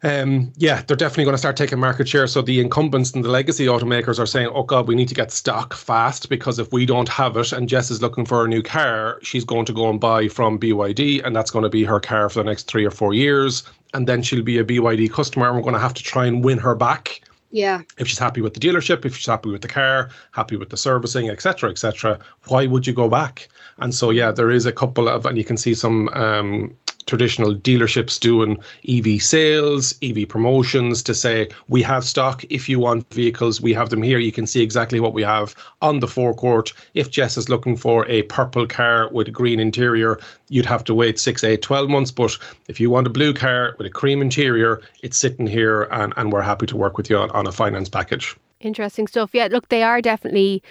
Um, 0.03 0.51
yeah, 0.57 0.81
they're 0.81 0.97
definitely 0.97 1.25
going 1.25 1.35
to 1.35 1.39
start 1.39 1.55
taking 1.55 1.79
market 1.79 2.07
share. 2.07 2.25
So 2.25 2.41
the 2.41 2.59
incumbents 2.59 3.11
and 3.11 3.23
the 3.23 3.29
legacy 3.29 3.67
automakers 3.67 4.17
are 4.17 4.25
saying, 4.25 4.49
"Oh 4.53 4.63
God, 4.63 4.87
we 4.87 4.95
need 4.95 5.09
to 5.09 5.15
get 5.15 5.31
stock 5.31 5.75
fast 5.75 6.27
because 6.27 6.57
if 6.57 6.71
we 6.71 6.87
don't 6.87 7.09
have 7.09 7.37
it, 7.37 7.51
and 7.51 7.69
Jess 7.69 7.91
is 7.91 8.01
looking 8.01 8.25
for 8.25 8.43
a 8.43 8.47
new 8.47 8.63
car, 8.63 9.19
she's 9.21 9.45
going 9.45 9.65
to 9.65 9.73
go 9.73 9.89
and 9.89 9.99
buy 9.99 10.27
from 10.27 10.57
BYD, 10.57 11.23
and 11.23 11.35
that's 11.35 11.51
going 11.51 11.63
to 11.63 11.69
be 11.69 11.83
her 11.83 11.99
car 11.99 12.29
for 12.29 12.39
the 12.39 12.49
next 12.49 12.63
three 12.63 12.85
or 12.85 12.91
four 12.91 13.13
years, 13.13 13.63
and 13.93 14.07
then 14.07 14.23
she'll 14.23 14.43
be 14.43 14.57
a 14.57 14.63
BYD 14.63 15.11
customer, 15.11 15.47
and 15.47 15.55
we're 15.55 15.61
going 15.61 15.75
to 15.75 15.79
have 15.79 15.93
to 15.93 16.03
try 16.03 16.25
and 16.25 16.43
win 16.43 16.57
her 16.57 16.73
back." 16.73 17.21
Yeah. 17.51 17.81
If 17.97 18.07
she's 18.07 18.19
happy 18.19 18.41
with 18.41 18.53
the 18.53 18.59
dealership, 18.59 19.05
if 19.05 19.15
she's 19.15 19.25
happy 19.25 19.49
with 19.49 19.61
the 19.61 19.67
car, 19.67 20.09
happy 20.31 20.55
with 20.55 20.69
the 20.69 20.77
servicing, 20.77 21.29
etc., 21.29 21.69
etc., 21.69 22.19
why 22.47 22.65
would 22.65 22.87
you 22.87 22.93
go 22.93 23.09
back? 23.09 23.49
And 23.77 23.93
so, 23.93 24.09
yeah, 24.09 24.31
there 24.31 24.49
is 24.49 24.65
a 24.65 24.71
couple 24.71 25.09
of, 25.09 25.25
and 25.25 25.37
you 25.37 25.43
can 25.43 25.57
see 25.57 25.73
some 25.73 26.09
um, 26.09 26.75
traditional 27.11 27.53
dealerships 27.53 28.17
doing 28.17 28.57
EV 28.87 29.21
sales, 29.21 29.93
EV 30.01 30.29
promotions 30.29 31.03
to 31.03 31.13
say, 31.13 31.49
we 31.67 31.81
have 31.81 32.05
stock. 32.05 32.45
If 32.49 32.69
you 32.69 32.79
want 32.79 33.13
vehicles, 33.13 33.59
we 33.59 33.73
have 33.73 33.89
them 33.89 34.01
here. 34.01 34.17
You 34.17 34.31
can 34.31 34.47
see 34.47 34.63
exactly 34.63 35.01
what 35.01 35.13
we 35.13 35.21
have 35.23 35.53
on 35.81 35.99
the 35.99 36.07
forecourt. 36.07 36.71
If 36.93 37.11
Jess 37.11 37.35
is 37.35 37.49
looking 37.49 37.75
for 37.75 38.07
a 38.07 38.21
purple 38.37 38.65
car 38.65 39.09
with 39.11 39.27
a 39.27 39.31
green 39.31 39.59
interior, 39.59 40.21
you'd 40.47 40.65
have 40.65 40.85
to 40.85 40.95
wait 40.95 41.19
six, 41.19 41.43
eight, 41.43 41.61
12 41.61 41.89
months. 41.89 42.11
But 42.11 42.37
if 42.69 42.79
you 42.79 42.89
want 42.89 43.07
a 43.07 43.09
blue 43.09 43.33
car 43.33 43.75
with 43.77 43.87
a 43.87 43.89
cream 43.89 44.21
interior, 44.21 44.81
it's 45.03 45.17
sitting 45.17 45.47
here 45.47 45.89
and, 45.91 46.13
and 46.15 46.31
we're 46.31 46.41
happy 46.41 46.65
to 46.67 46.77
work 46.77 46.97
with 46.97 47.09
you 47.09 47.17
on, 47.17 47.29
on 47.31 47.45
a 47.45 47.51
finance 47.51 47.89
package. 47.89 48.37
Interesting 48.61 49.07
stuff. 49.07 49.31
Yeah, 49.33 49.49
look, 49.51 49.67
they 49.67 49.83
are 49.83 50.01
definitely 50.01 50.63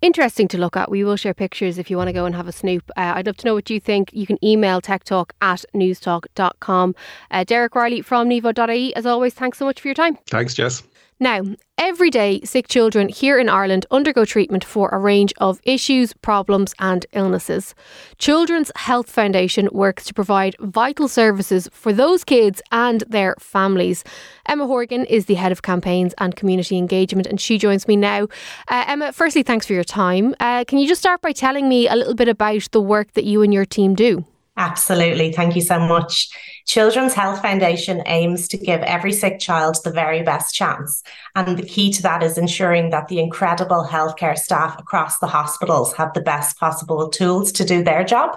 interesting 0.00 0.48
to 0.48 0.58
look 0.58 0.76
at. 0.76 0.90
We 0.90 1.04
will 1.04 1.16
share 1.16 1.34
pictures 1.34 1.78
if 1.78 1.90
you 1.90 1.96
want 1.96 2.08
to 2.08 2.12
go 2.12 2.24
and 2.24 2.34
have 2.34 2.48
a 2.48 2.52
snoop. 2.52 2.90
Uh, 2.96 3.12
I'd 3.16 3.26
love 3.26 3.36
to 3.38 3.46
know 3.46 3.54
what 3.54 3.70
you 3.70 3.80
think. 3.80 4.10
You 4.12 4.26
can 4.26 4.42
email 4.44 4.80
techtalk 4.80 5.30
at 5.40 5.64
newstalk.com. 5.74 6.94
Uh, 7.30 7.44
Derek 7.44 7.74
Reilly 7.74 8.02
from 8.02 8.28
Nevo.ie, 8.28 8.94
as 8.94 9.06
always, 9.06 9.34
thanks 9.34 9.58
so 9.58 9.64
much 9.64 9.80
for 9.80 9.88
your 9.88 9.94
time. 9.94 10.18
Thanks, 10.26 10.54
Jess. 10.54 10.82
Now, 11.22 11.42
every 11.76 12.08
day, 12.08 12.40
sick 12.44 12.66
children 12.66 13.10
here 13.10 13.38
in 13.38 13.50
Ireland 13.50 13.84
undergo 13.90 14.24
treatment 14.24 14.64
for 14.64 14.88
a 14.88 14.96
range 14.96 15.34
of 15.36 15.60
issues, 15.64 16.14
problems, 16.14 16.72
and 16.78 17.04
illnesses. 17.12 17.74
Children's 18.16 18.72
Health 18.74 19.10
Foundation 19.10 19.68
works 19.70 20.06
to 20.06 20.14
provide 20.14 20.56
vital 20.60 21.08
services 21.08 21.68
for 21.72 21.92
those 21.92 22.24
kids 22.24 22.62
and 22.72 23.02
their 23.06 23.36
families. 23.38 24.02
Emma 24.46 24.66
Horgan 24.66 25.04
is 25.04 25.26
the 25.26 25.34
head 25.34 25.52
of 25.52 25.60
campaigns 25.60 26.14
and 26.16 26.36
community 26.36 26.78
engagement, 26.78 27.26
and 27.26 27.38
she 27.38 27.58
joins 27.58 27.86
me 27.86 27.96
now. 27.96 28.22
Uh, 28.68 28.84
Emma, 28.86 29.12
firstly, 29.12 29.42
thanks 29.42 29.66
for 29.66 29.74
your 29.74 29.84
time. 29.84 30.34
Uh, 30.40 30.64
can 30.64 30.78
you 30.78 30.88
just 30.88 31.02
start 31.02 31.20
by 31.20 31.32
telling 31.32 31.68
me 31.68 31.86
a 31.86 31.96
little 31.96 32.14
bit 32.14 32.28
about 32.28 32.66
the 32.70 32.80
work 32.80 33.12
that 33.12 33.24
you 33.24 33.42
and 33.42 33.52
your 33.52 33.66
team 33.66 33.94
do? 33.94 34.24
Absolutely. 34.60 35.32
Thank 35.32 35.56
you 35.56 35.62
so 35.62 35.78
much. 35.78 36.28
Children's 36.66 37.14
Health 37.14 37.40
Foundation 37.40 38.02
aims 38.04 38.46
to 38.48 38.58
give 38.58 38.82
every 38.82 39.10
sick 39.10 39.38
child 39.38 39.78
the 39.82 39.90
very 39.90 40.22
best 40.22 40.54
chance. 40.54 41.02
And 41.34 41.56
the 41.56 41.62
key 41.62 41.90
to 41.94 42.02
that 42.02 42.22
is 42.22 42.36
ensuring 42.36 42.90
that 42.90 43.08
the 43.08 43.20
incredible 43.20 43.88
healthcare 43.90 44.36
staff 44.36 44.78
across 44.78 45.18
the 45.18 45.28
hospitals 45.28 45.94
have 45.94 46.12
the 46.12 46.20
best 46.20 46.58
possible 46.58 47.08
tools 47.08 47.52
to 47.52 47.64
do 47.64 47.82
their 47.82 48.04
job. 48.04 48.36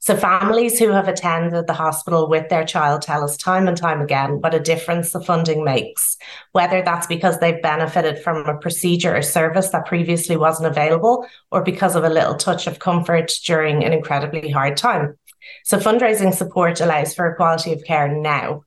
So, 0.00 0.16
families 0.16 0.76
who 0.76 0.88
have 0.90 1.06
attended 1.06 1.68
the 1.68 1.72
hospital 1.72 2.28
with 2.28 2.48
their 2.48 2.64
child 2.64 3.02
tell 3.02 3.22
us 3.22 3.36
time 3.36 3.68
and 3.68 3.76
time 3.76 4.00
again 4.00 4.40
what 4.40 4.54
a 4.54 4.58
difference 4.58 5.12
the 5.12 5.20
funding 5.20 5.62
makes, 5.62 6.16
whether 6.50 6.82
that's 6.82 7.06
because 7.06 7.38
they've 7.38 7.62
benefited 7.62 8.18
from 8.18 8.38
a 8.46 8.58
procedure 8.58 9.14
or 9.14 9.22
service 9.22 9.68
that 9.68 9.86
previously 9.86 10.36
wasn't 10.36 10.66
available, 10.66 11.26
or 11.52 11.62
because 11.62 11.94
of 11.94 12.02
a 12.02 12.08
little 12.08 12.34
touch 12.34 12.66
of 12.66 12.80
comfort 12.80 13.30
during 13.44 13.84
an 13.84 13.92
incredibly 13.92 14.50
hard 14.50 14.76
time. 14.76 15.16
So 15.64 15.78
fundraising 15.78 16.34
support 16.34 16.80
allows 16.80 17.14
for 17.14 17.30
equality 17.30 17.72
of 17.72 17.84
care 17.84 18.08
now. 18.08 18.62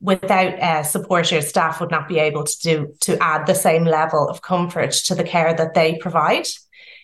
Without 0.00 0.58
uh, 0.58 0.82
support, 0.82 1.30
your 1.30 1.42
staff 1.42 1.80
would 1.80 1.90
not 1.90 2.08
be 2.08 2.18
able 2.18 2.44
to 2.44 2.58
do 2.60 2.94
to 3.02 3.22
add 3.22 3.46
the 3.46 3.54
same 3.54 3.84
level 3.84 4.28
of 4.28 4.42
comfort 4.42 4.90
to 4.90 5.14
the 5.14 5.24
care 5.24 5.54
that 5.54 5.74
they 5.74 5.96
provide. 5.98 6.46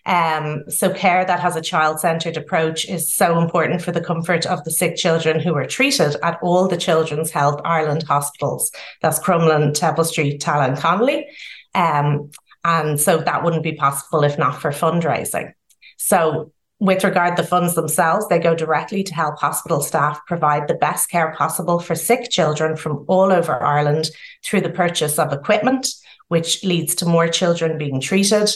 Um, 0.05 0.65
so 0.69 0.93
care 0.93 1.25
that 1.25 1.41
has 1.41 1.55
a 1.55 1.61
child-centered 1.61 2.37
approach 2.37 2.87
is 2.87 3.15
so 3.15 3.39
important 3.39 3.83
for 3.83 3.93
the 3.93 4.01
comfort 4.01 4.47
of 4.47 4.65
the 4.65 4.71
sick 4.71 4.97
children 4.97 5.39
who 5.39 5.55
are 5.55 5.67
treated 5.67 6.17
at 6.23 6.39
all 6.43 6.67
the 6.67 6.79
Children's 6.79 7.31
Health 7.31 7.61
Ireland 7.65 8.05
hospitals. 8.05 8.73
That's 9.03 9.19
Crumlin, 9.19 9.75
Temple 9.75 10.05
Street, 10.05 10.41
Tallaght 10.41 10.71
and 10.71 10.79
Connolly. 10.79 11.29
Um, 11.75 12.31
and 12.65 12.99
so 12.99 13.19
that 13.19 13.45
wouldn't 13.45 13.63
be 13.63 13.75
possible 13.75 14.25
if 14.25 14.39
not 14.39 14.61
for 14.61 14.71
fundraising. 14.71 15.53
So 15.99 16.53
with 16.81 17.03
regard 17.03 17.37
to 17.37 17.43
the 17.43 17.49
funds 17.49 17.75
themselves, 17.75 18.29
they 18.29 18.39
go 18.39 18.55
directly 18.55 19.03
to 19.03 19.15
help 19.15 19.39
hospital 19.39 19.81
staff 19.81 20.21
provide 20.27 20.69
the 20.69 20.75
best 20.75 21.11
care 21.11 21.35
possible 21.37 21.81
for 21.81 21.95
sick 21.95 22.31
children 22.31 22.77
from 22.77 23.05
all 23.09 23.33
over 23.33 23.61
Ireland 23.61 24.11
through 24.45 24.61
the 24.61 24.71
purchase 24.71 25.19
of 25.19 25.33
equipment, 25.33 25.89
which 26.29 26.63
leads 26.63 26.95
to 26.97 27.07
more 27.07 27.29
children 27.29 27.79
being 27.79 28.01
treated. 28.01 28.51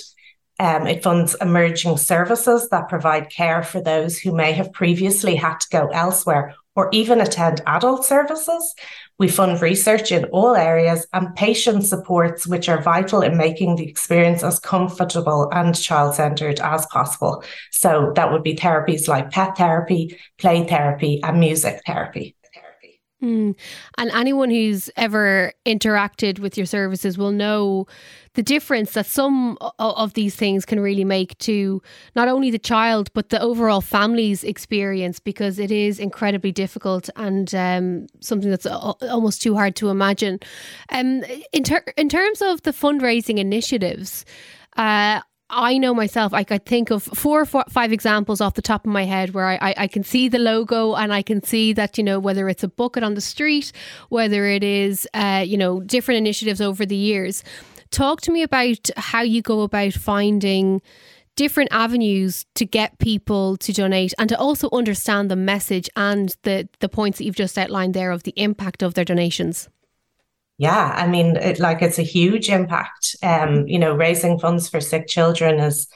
Um, 0.60 0.86
it 0.86 1.02
funds 1.02 1.34
emerging 1.40 1.96
services 1.96 2.68
that 2.68 2.88
provide 2.88 3.30
care 3.30 3.64
for 3.64 3.80
those 3.80 4.18
who 4.18 4.32
may 4.32 4.52
have 4.52 4.72
previously 4.72 5.34
had 5.34 5.58
to 5.58 5.66
go 5.72 5.88
elsewhere 5.88 6.54
or 6.74 6.88
even 6.92 7.20
attend 7.20 7.60
adult 7.66 8.04
services. 8.04 8.74
We 9.18 9.28
fund 9.28 9.60
research 9.60 10.10
in 10.10 10.24
all 10.26 10.56
areas 10.56 11.06
and 11.12 11.34
patient 11.36 11.84
supports, 11.84 12.46
which 12.46 12.68
are 12.68 12.82
vital 12.82 13.20
in 13.20 13.36
making 13.36 13.76
the 13.76 13.88
experience 13.88 14.42
as 14.42 14.58
comfortable 14.58 15.50
and 15.52 15.78
child 15.78 16.14
centered 16.14 16.60
as 16.60 16.86
possible. 16.86 17.44
So 17.70 18.12
that 18.16 18.32
would 18.32 18.42
be 18.42 18.56
therapies 18.56 19.08
like 19.08 19.30
pet 19.30 19.56
therapy, 19.56 20.18
play 20.38 20.66
therapy, 20.66 21.22
and 21.22 21.38
music 21.38 21.82
therapy. 21.86 22.36
Mm. 23.22 23.54
And 23.98 24.10
anyone 24.10 24.50
who's 24.50 24.90
ever 24.96 25.52
interacted 25.64 26.40
with 26.40 26.56
your 26.56 26.66
services 26.66 27.16
will 27.16 27.30
know 27.30 27.86
the 28.34 28.42
difference 28.42 28.92
that 28.92 29.06
some 29.06 29.58
of 29.78 30.14
these 30.14 30.34
things 30.34 30.64
can 30.64 30.80
really 30.80 31.04
make 31.04 31.38
to 31.38 31.80
not 32.16 32.26
only 32.26 32.50
the 32.50 32.58
child 32.58 33.12
but 33.12 33.28
the 33.28 33.40
overall 33.40 33.80
family's 33.80 34.42
experience 34.42 35.20
because 35.20 35.58
it 35.58 35.70
is 35.70 36.00
incredibly 36.00 36.50
difficult 36.50 37.08
and 37.14 37.54
um, 37.54 38.06
something 38.20 38.50
that's 38.50 38.66
almost 38.66 39.40
too 39.40 39.54
hard 39.54 39.76
to 39.76 39.88
imagine. 39.88 40.40
Um, 40.88 41.22
in, 41.52 41.62
ter- 41.62 41.84
in 41.96 42.08
terms 42.08 42.42
of 42.42 42.62
the 42.62 42.72
fundraising 42.72 43.38
initiatives, 43.38 44.24
uh, 44.76 45.20
I 45.54 45.76
know 45.76 45.92
myself, 45.92 46.32
I 46.32 46.44
could 46.44 46.64
think 46.64 46.90
of 46.90 47.02
four 47.02 47.42
or 47.42 47.44
five 47.44 47.92
examples 47.92 48.40
off 48.40 48.54
the 48.54 48.62
top 48.62 48.86
of 48.86 48.92
my 48.92 49.04
head 49.04 49.34
where 49.34 49.46
I, 49.46 49.58
I, 49.60 49.74
I, 49.76 49.86
can 49.86 50.02
see 50.02 50.28
the 50.28 50.38
logo 50.38 50.94
and 50.94 51.12
I 51.12 51.20
can 51.20 51.42
see 51.42 51.74
that, 51.74 51.98
you 51.98 52.04
know, 52.04 52.18
whether 52.18 52.48
it's 52.48 52.64
a 52.64 52.68
bucket 52.68 53.02
on 53.02 53.12
the 53.12 53.20
street, 53.20 53.70
whether 54.08 54.46
it 54.46 54.64
is, 54.64 55.06
uh, 55.12 55.44
you 55.46 55.58
know, 55.58 55.80
different 55.80 56.16
initiatives 56.16 56.62
over 56.62 56.86
the 56.86 56.96
years. 56.96 57.44
Talk 57.90 58.22
to 58.22 58.32
me 58.32 58.42
about 58.42 58.88
how 58.96 59.20
you 59.20 59.42
go 59.42 59.60
about 59.60 59.92
finding 59.92 60.80
different 61.36 61.68
avenues 61.70 62.46
to 62.54 62.64
get 62.64 62.98
people 62.98 63.58
to 63.58 63.74
donate 63.74 64.14
and 64.18 64.30
to 64.30 64.38
also 64.38 64.70
understand 64.72 65.30
the 65.30 65.36
message 65.36 65.90
and 65.96 66.34
the, 66.44 66.66
the 66.80 66.88
points 66.88 67.18
that 67.18 67.24
you've 67.24 67.36
just 67.36 67.58
outlined 67.58 67.92
there 67.92 68.10
of 68.10 68.22
the 68.22 68.32
impact 68.36 68.82
of 68.82 68.94
their 68.94 69.04
donations. 69.04 69.68
Yeah, 70.62 70.94
I 70.96 71.08
mean, 71.08 71.34
it, 71.34 71.58
like 71.58 71.82
it's 71.82 71.98
a 71.98 72.02
huge 72.04 72.48
impact. 72.48 73.16
Um, 73.20 73.66
you 73.66 73.80
know, 73.80 73.96
raising 73.96 74.38
funds 74.38 74.68
for 74.68 74.80
sick 74.80 75.08
children 75.08 75.58
is 75.58 75.88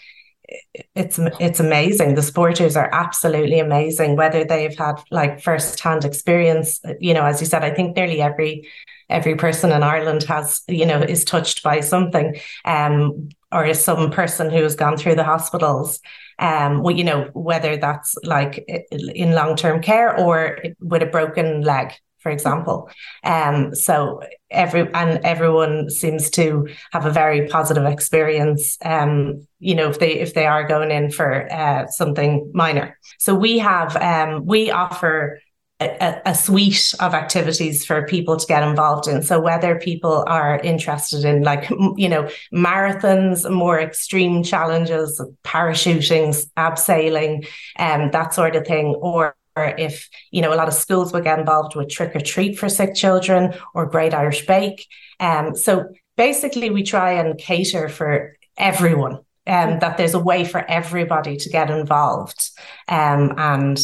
it's 0.97 1.21
it's 1.39 1.61
amazing. 1.61 2.17
The 2.17 2.23
supporters 2.23 2.77
are 2.77 2.91
absolutely 2.93 3.61
amazing. 3.61 4.17
Whether 4.17 4.45
they've 4.45 4.77
had 4.77 4.97
like 5.13 5.41
first 5.41 5.79
hand 5.79 6.05
experience, 6.05 6.81
you 6.99 7.15
know, 7.15 7.25
as 7.25 7.41
you 7.41 7.47
said, 7.47 7.63
I 7.63 7.71
think 7.71 7.95
nearly 7.95 8.21
every 8.21 8.69
every 9.09 9.37
person 9.37 9.71
in 9.71 9.85
Ireland 9.85 10.25
has, 10.25 10.63
you 10.67 10.85
know, 10.85 11.01
is 11.01 11.25
touched 11.25 11.63
by 11.63 11.79
something, 11.79 12.37
um, 12.65 13.29
or 13.53 13.65
is 13.67 13.85
some 13.85 14.11
person 14.11 14.51
who 14.51 14.65
has 14.65 14.75
gone 14.75 14.97
through 14.97 15.15
the 15.15 15.23
hospitals. 15.23 16.01
Um, 16.41 16.83
well, 16.83 16.97
you 16.97 17.05
know, 17.05 17.31
whether 17.35 17.77
that's 17.77 18.17
like 18.25 18.65
in 18.91 19.31
long 19.31 19.55
term 19.55 19.81
care 19.81 20.19
or 20.19 20.59
with 20.81 21.03
a 21.05 21.07
broken 21.07 21.63
leg, 21.63 21.93
for 22.27 22.31
example. 22.31 22.91
Um, 23.23 23.73
so 23.73 24.21
every 24.51 24.93
and 24.95 25.25
everyone 25.25 25.91
seems 25.91 26.29
to 26.31 26.67
have 26.91 27.07
a 27.07 27.11
very 27.13 27.47
positive 27.47 27.85
experience. 27.85 28.77
Um, 28.85 29.47
you 29.61 29.77
know, 29.77 29.89
if 29.89 30.01
they 30.01 30.15
if 30.19 30.35
they 30.35 30.45
are 30.45 30.67
going 30.67 30.91
in 30.91 31.13
for 31.13 31.49
uh, 31.53 31.87
something 31.87 32.51
minor. 32.53 32.99
So 33.21 33.33
we 33.33 33.59
have 33.59 33.95
um, 33.95 34.45
we 34.45 34.73
offer 34.73 35.39
a, 35.79 36.23
a, 36.25 36.35
suite 36.35 36.95
of 37.01 37.15
activities 37.15 37.85
for 37.85 38.07
people 38.07 38.37
to 38.39 38.47
get 38.47 38.67
involved 38.67 39.07
in. 39.07 39.23
So 39.23 39.39
whether 39.39 39.79
people 39.79 40.25
are 40.27 40.59
interested 40.59 41.25
in 41.25 41.43
like 41.43 41.71
you 41.97 42.09
know 42.09 42.29
marathons, 42.53 43.49
more 43.49 43.79
extreme 43.79 44.43
challenges, 44.43 45.21
parachuting, 45.45 46.35
abseiling, 46.57 47.47
um, 47.79 48.11
that 48.11 48.35
sort 48.35 48.57
of 48.57 48.67
thing, 48.67 48.97
or 49.01 49.36
if 49.65 50.09
you 50.31 50.43
know 50.43 50.53
a 50.53 50.57
lot 50.57 50.69
of 50.69 50.75
schools 50.75 51.13
will 51.13 51.21
get 51.21 51.39
involved 51.39 51.77
with 51.77 51.89
trick 51.89 52.15
or 52.15 52.21
treat 52.21 52.59
for 52.59 52.69
sick 52.69 52.95
children 52.95 53.55
or 53.75 53.87
great 53.87 54.15
irish 54.15 54.47
bake. 54.47 54.87
Um, 55.21 55.57
so 55.57 55.87
basically 56.17 56.71
we 56.71 56.83
try 56.83 57.13
and 57.13 57.39
cater 57.39 57.89
for 57.89 58.37
everyone 58.57 59.21
um, 59.47 59.79
that 59.79 59.97
there's 59.97 60.15
a 60.15 60.19
way 60.19 60.45
for 60.45 60.65
everybody 60.69 61.37
to 61.37 61.49
get 61.49 61.71
involved. 61.71 62.51
Um, 62.89 63.35
and 63.37 63.79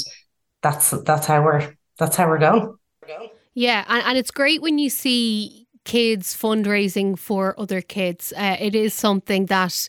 that's 0.62 0.90
that's 0.90 1.26
how 1.26 1.42
we're 1.42 1.74
that's 1.98 2.16
how 2.16 2.28
we're 2.28 2.38
going. 2.38 2.76
Yeah 3.54 3.84
and, 3.88 4.02
and 4.04 4.18
it's 4.18 4.30
great 4.30 4.62
when 4.62 4.78
you 4.78 4.88
see 4.90 5.66
kids 5.84 6.34
fundraising 6.34 7.18
for 7.18 7.58
other 7.58 7.80
kids. 7.80 8.32
Uh, 8.36 8.56
it 8.58 8.74
is 8.74 8.94
something 8.94 9.46
that 9.46 9.88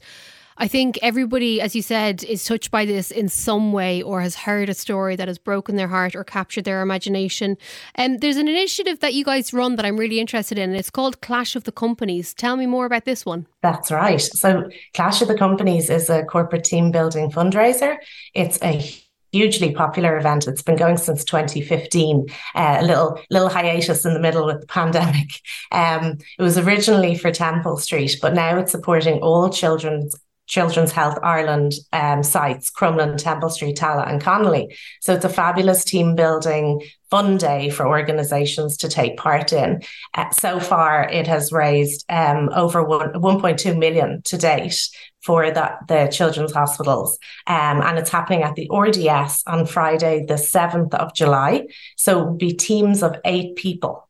I 0.58 0.68
think 0.68 1.00
everybody, 1.02 1.62
as 1.62 1.76
you 1.76 1.82
said, 1.82 2.24
is 2.24 2.46
touched 2.46 2.72
by 2.72 2.86
this 2.86 3.12
in 3.12 3.30
some 3.30 3.72
way 3.72 4.02
or 4.02 4.22
has 4.22 4.36
heard 4.36 4.70
a 4.70 4.74
story 4.74 5.16
that 5.16 5.28
has 5.28 5.38
broken 5.38 5.76
their 5.76 5.88
heart 5.88 6.16
or 6.16 6.24
captured 6.24 6.66
their 6.66 6.82
imagination. 6.82 7.58
And 7.96 8.14
um, 8.14 8.18
there's 8.20 8.38
an 8.38 8.48
initiative 8.48 9.00
that 9.00 9.14
you 9.14 9.24
guys 9.24 9.54
run 9.54 9.76
that 9.76 9.86
I'm 9.86 9.98
really 9.98 10.20
interested 10.20 10.60
in. 10.60 10.76
It's 10.76 10.90
called 10.90 11.22
Clash 11.22 11.56
of 11.56 11.64
the 11.64 11.72
Companies. 11.72 12.34
Tell 12.34 12.56
me 12.56 12.66
more 12.66 12.86
about 12.86 13.06
this 13.06 13.26
one. 13.26 13.48
That's 13.62 13.92
right. 13.92 14.22
So, 14.22 14.70
Clash 14.94 15.22
of 15.22 15.28
the 15.28 15.38
Companies 15.38 15.90
is 15.90 16.10
a 16.10 16.24
corporate 16.24 16.64
team 16.64 16.92
building 16.92 17.32
fundraiser. 17.32 17.98
It's 18.34 18.62
a 18.62 18.84
hugely 19.34 19.72
popular 19.72 20.16
event. 20.18 20.48
It's 20.48 20.62
been 20.62 20.78
going 20.78 20.98
since 20.98 21.26
2015. 21.26 22.28
Uh, 22.56 22.78
a 22.80 22.86
little 22.86 23.20
little 23.30 23.50
hiatus 23.50 24.06
in 24.06 24.14
the 24.14 24.20
middle 24.20 24.46
with 24.46 24.62
the 24.62 24.68
pandemic. 24.80 25.30
Um, 25.72 26.20
it 26.38 26.42
was 26.42 26.58
originally 26.58 27.18
for 27.18 27.32
Temple 27.32 27.78
Street, 27.78 28.18
but 28.22 28.34
now 28.34 28.58
it's 28.60 28.72
supporting 28.72 29.20
all 29.20 29.50
children's 29.50 30.16
Children's 30.48 30.92
Health 30.92 31.18
Ireland 31.24 31.74
um, 31.94 32.24
sites, 32.24 32.70
Crumlin, 32.70 33.18
Temple 33.18 33.50
Street, 33.50 33.78
Tallaght, 33.78 34.10
and 34.10 34.22
Connolly. 34.22 34.76
So 35.02 35.14
it's 35.14 35.26
a 35.26 35.30
fabulous 35.30 35.84
team 35.84 36.16
building 36.16 36.82
fun 37.10 37.38
day 37.38 37.70
for 37.70 37.88
organisations 37.88 38.76
to 38.78 38.90
take 38.90 39.18
part 39.18 39.54
in. 39.54 39.82
Uh, 40.16 40.30
so 40.32 40.60
far, 40.60 41.08
it 41.10 41.28
has 41.28 41.52
raised 41.52 42.04
um, 42.10 42.50
over 42.56 42.84
one, 42.84 43.14
1.2 43.14 43.78
million 43.78 44.22
to 44.24 44.38
date 44.38 44.90
for 45.22 45.52
the, 45.52 45.72
the 45.88 46.08
children's 46.12 46.54
hospitals. 46.54 47.18
Um, 47.48 47.82
and 47.82 47.98
it's 47.98 48.10
happening 48.10 48.44
at 48.44 48.56
the 48.56 48.70
RDS 48.70 49.44
on 49.48 49.66
Friday, 49.66 50.26
the 50.26 50.34
7th 50.34 50.94
of 50.96 51.14
July. 51.14 51.68
So 51.98 52.20
it 52.20 52.26
will 52.26 52.36
be 52.36 52.54
teams 52.54 53.04
of 53.04 53.16
eight 53.24 53.56
people 53.56 54.03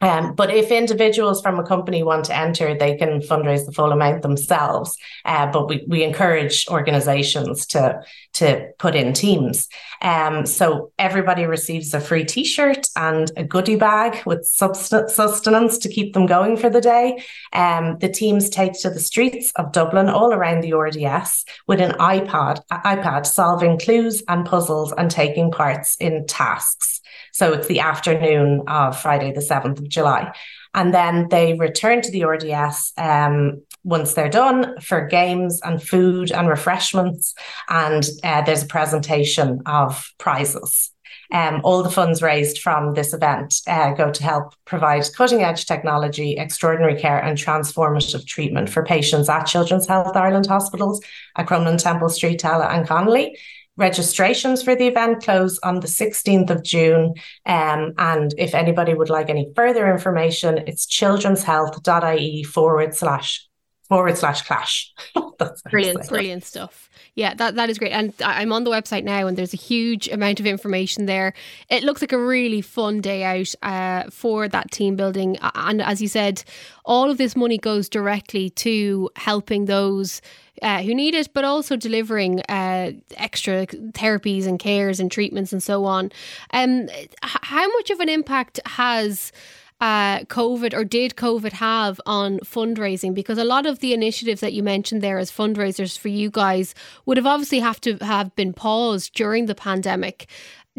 um, 0.00 0.34
but 0.34 0.50
if 0.50 0.70
individuals 0.70 1.42
from 1.42 1.58
a 1.58 1.64
company 1.64 2.02
want 2.02 2.24
to 2.26 2.36
enter, 2.36 2.74
they 2.74 2.96
can 2.96 3.20
fundraise 3.20 3.66
the 3.66 3.72
full 3.72 3.92
amount 3.92 4.22
themselves. 4.22 4.96
Uh, 5.24 5.50
but 5.50 5.68
we, 5.68 5.84
we 5.86 6.02
encourage 6.02 6.66
organizations 6.68 7.66
to, 7.66 8.02
to 8.34 8.70
put 8.78 8.94
in 8.94 9.12
teams. 9.12 9.68
Um, 10.00 10.46
so 10.46 10.92
everybody 10.98 11.44
receives 11.44 11.92
a 11.92 12.00
free 12.00 12.24
t 12.24 12.44
shirt 12.44 12.88
and 12.96 13.30
a 13.36 13.44
goodie 13.44 13.76
bag 13.76 14.24
with 14.24 14.46
sustenance 14.46 15.78
to 15.78 15.88
keep 15.88 16.14
them 16.14 16.26
going 16.26 16.56
for 16.56 16.70
the 16.70 16.80
day. 16.80 17.22
Um, 17.52 17.98
the 17.98 18.08
teams 18.08 18.48
take 18.48 18.72
to 18.80 18.90
the 18.90 19.00
streets 19.00 19.52
of 19.56 19.72
Dublin, 19.72 20.08
all 20.08 20.32
around 20.32 20.62
the 20.62 20.72
RDS, 20.72 21.44
with 21.66 21.80
an 21.80 21.92
iPad, 21.92 22.62
iPad 22.70 23.26
solving 23.26 23.78
clues 23.78 24.22
and 24.28 24.46
puzzles 24.46 24.92
and 24.96 25.10
taking 25.10 25.50
parts 25.50 25.96
in 25.96 26.26
tasks. 26.26 27.00
So 27.32 27.52
it's 27.52 27.68
the 27.68 27.80
afternoon 27.80 28.62
of 28.66 29.00
Friday, 29.00 29.32
the 29.32 29.40
7th 29.40 29.78
of 29.78 29.88
July. 29.90 30.32
And 30.74 30.94
then 30.94 31.28
they 31.28 31.54
return 31.54 32.00
to 32.02 32.10
the 32.10 32.24
RDS 32.24 32.92
um, 32.96 33.62
once 33.82 34.14
they're 34.14 34.28
done 34.28 34.80
for 34.80 35.06
games 35.06 35.60
and 35.64 35.82
food 35.82 36.30
and 36.30 36.48
refreshments. 36.48 37.34
And 37.68 38.08
uh, 38.22 38.42
there's 38.42 38.62
a 38.62 38.66
presentation 38.66 39.62
of 39.66 40.12
prizes. 40.18 40.92
Um, 41.32 41.60
all 41.62 41.82
the 41.82 41.90
funds 41.90 42.22
raised 42.22 42.58
from 42.58 42.94
this 42.94 43.12
event 43.12 43.60
uh, 43.68 43.92
go 43.92 44.10
to 44.10 44.22
help 44.22 44.54
provide 44.64 45.04
cutting 45.16 45.42
edge 45.42 45.64
technology, 45.64 46.36
extraordinary 46.36 47.00
care, 47.00 47.20
and 47.20 47.38
transformative 47.38 48.26
treatment 48.26 48.68
for 48.68 48.84
patients 48.84 49.28
at 49.28 49.44
Children's 49.44 49.86
Health 49.86 50.16
Ireland 50.16 50.46
hospitals 50.46 51.00
at 51.36 51.46
Crumlin, 51.46 51.80
Temple 51.80 52.08
Street, 52.08 52.40
Tallaght, 52.40 52.72
and 52.72 52.86
Connolly. 52.86 53.38
Registrations 53.80 54.62
for 54.62 54.76
the 54.76 54.86
event 54.88 55.22
close 55.22 55.58
on 55.60 55.80
the 55.80 55.86
16th 55.86 56.50
of 56.50 56.62
June. 56.62 57.14
Um, 57.46 57.94
and 57.96 58.34
if 58.36 58.54
anybody 58.54 58.92
would 58.92 59.08
like 59.08 59.30
any 59.30 59.50
further 59.56 59.90
information, 59.90 60.58
it's 60.66 60.86
childrenshealth.ie 60.86 62.42
forward 62.42 62.94
slash 62.94 63.48
forward 63.90 64.16
slash 64.16 64.42
clash. 64.42 64.92
That's 65.38 65.62
brilliant, 65.62 66.08
brilliant 66.08 66.44
stuff. 66.44 66.88
Yeah, 67.16 67.34
that, 67.34 67.56
that 67.56 67.68
is 67.68 67.76
great. 67.76 67.90
And 67.90 68.14
I'm 68.24 68.52
on 68.52 68.62
the 68.62 68.70
website 68.70 69.02
now 69.02 69.26
and 69.26 69.36
there's 69.36 69.52
a 69.52 69.56
huge 69.58 70.08
amount 70.08 70.38
of 70.38 70.46
information 70.46 71.06
there. 71.06 71.34
It 71.68 71.82
looks 71.82 72.00
like 72.00 72.12
a 72.12 72.18
really 72.18 72.60
fun 72.60 73.00
day 73.00 73.24
out 73.24 73.52
uh, 73.62 74.08
for 74.10 74.46
that 74.48 74.70
team 74.70 74.94
building. 74.94 75.38
And 75.56 75.82
as 75.82 76.00
you 76.00 76.06
said, 76.06 76.44
all 76.84 77.10
of 77.10 77.18
this 77.18 77.34
money 77.34 77.58
goes 77.58 77.88
directly 77.88 78.48
to 78.50 79.10
helping 79.16 79.64
those 79.64 80.22
uh, 80.62 80.82
who 80.82 80.94
need 80.94 81.16
it, 81.16 81.32
but 81.34 81.44
also 81.44 81.74
delivering 81.74 82.42
uh, 82.42 82.92
extra 83.16 83.66
therapies 83.66 84.46
and 84.46 84.60
cares 84.60 85.00
and 85.00 85.10
treatments 85.10 85.52
and 85.52 85.62
so 85.62 85.84
on. 85.84 86.12
Um, 86.52 86.88
how 87.22 87.66
much 87.66 87.90
of 87.90 87.98
an 87.98 88.08
impact 88.08 88.60
has 88.66 89.32
uh, 89.80 90.20
COVID 90.20 90.74
or 90.74 90.84
did 90.84 91.16
COVID 91.16 91.52
have 91.52 92.00
on 92.06 92.38
fundraising? 92.40 93.14
Because 93.14 93.38
a 93.38 93.44
lot 93.44 93.66
of 93.66 93.78
the 93.78 93.94
initiatives 93.94 94.40
that 94.40 94.52
you 94.52 94.62
mentioned 94.62 95.02
there 95.02 95.18
as 95.18 95.30
fundraisers 95.30 95.98
for 95.98 96.08
you 96.08 96.30
guys 96.30 96.74
would 97.06 97.16
have 97.16 97.26
obviously 97.26 97.60
have 97.60 97.80
to 97.82 97.96
have 97.98 98.34
been 98.36 98.52
paused 98.52 99.14
during 99.14 99.46
the 99.46 99.54
pandemic. 99.54 100.28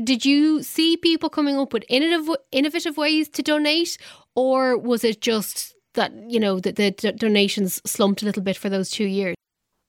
Did 0.02 0.26
you 0.26 0.64
see 0.64 0.98
people 0.98 1.30
coming 1.30 1.58
up 1.58 1.74
with 1.74 1.84
innovative 1.90 2.36
innovative 2.52 2.98
ways 2.98 3.28
to 3.30 3.42
donate, 3.42 3.98
or 4.36 4.78
was 4.78 5.04
it 5.04 5.22
just 5.22 5.76
that 5.96 6.14
you 6.30 6.40
know 6.40 6.60
that 6.60 6.76
the 6.76 6.92
donations 6.92 7.82
slumped 7.86 8.22
a 8.22 8.26
little 8.26 8.44
bit 8.44 8.58
for 8.58 8.70
those 8.70 8.90
two 8.90 9.06
years? 9.06 9.36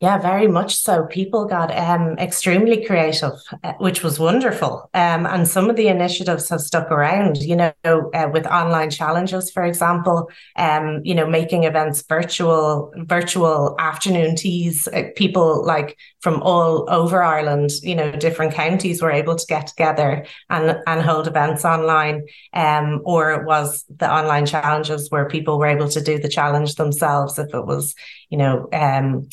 Yeah, 0.02 0.18
very 0.18 0.48
much 0.48 0.74
so. 0.74 1.06
People 1.06 1.44
got 1.44 1.70
um, 1.78 2.18
extremely 2.18 2.84
creative, 2.84 3.34
uh, 3.62 3.74
which 3.78 4.02
was 4.02 4.18
wonderful. 4.18 4.90
Um, 4.94 5.26
and 5.26 5.46
some 5.46 5.70
of 5.70 5.76
the 5.76 5.86
initiatives 5.86 6.48
have 6.48 6.60
stuck 6.60 6.90
around, 6.90 7.36
you 7.36 7.54
know, 7.54 7.72
uh, 7.84 8.28
with 8.32 8.44
online 8.48 8.90
challenges, 8.90 9.52
for 9.52 9.62
example, 9.62 10.28
um, 10.56 11.02
you 11.04 11.14
know, 11.14 11.24
making 11.24 11.62
events 11.62 12.02
virtual, 12.08 12.92
virtual 12.96 13.76
afternoon 13.78 14.34
teas. 14.34 14.88
Uh, 14.88 15.04
people 15.14 15.64
like 15.64 15.96
from 16.20 16.42
all 16.42 16.84
over 16.90 17.22
Ireland, 17.22 17.70
you 17.84 17.94
know, 17.94 18.10
different 18.10 18.54
counties 18.54 19.00
were 19.00 19.12
able 19.12 19.36
to 19.36 19.46
get 19.46 19.68
together 19.68 20.26
and, 20.50 20.80
and 20.84 21.00
hold 21.00 21.28
events 21.28 21.64
online. 21.64 22.26
Um, 22.52 23.02
or 23.04 23.30
it 23.34 23.46
was 23.46 23.84
the 23.88 24.12
online 24.12 24.46
challenges 24.46 25.12
where 25.12 25.28
people 25.28 25.60
were 25.60 25.68
able 25.68 25.88
to 25.90 26.02
do 26.02 26.18
the 26.18 26.28
challenge 26.28 26.74
themselves 26.74 27.38
if 27.38 27.54
it 27.54 27.64
was, 27.66 27.94
you 28.30 28.38
know, 28.38 28.68
um, 28.72 29.28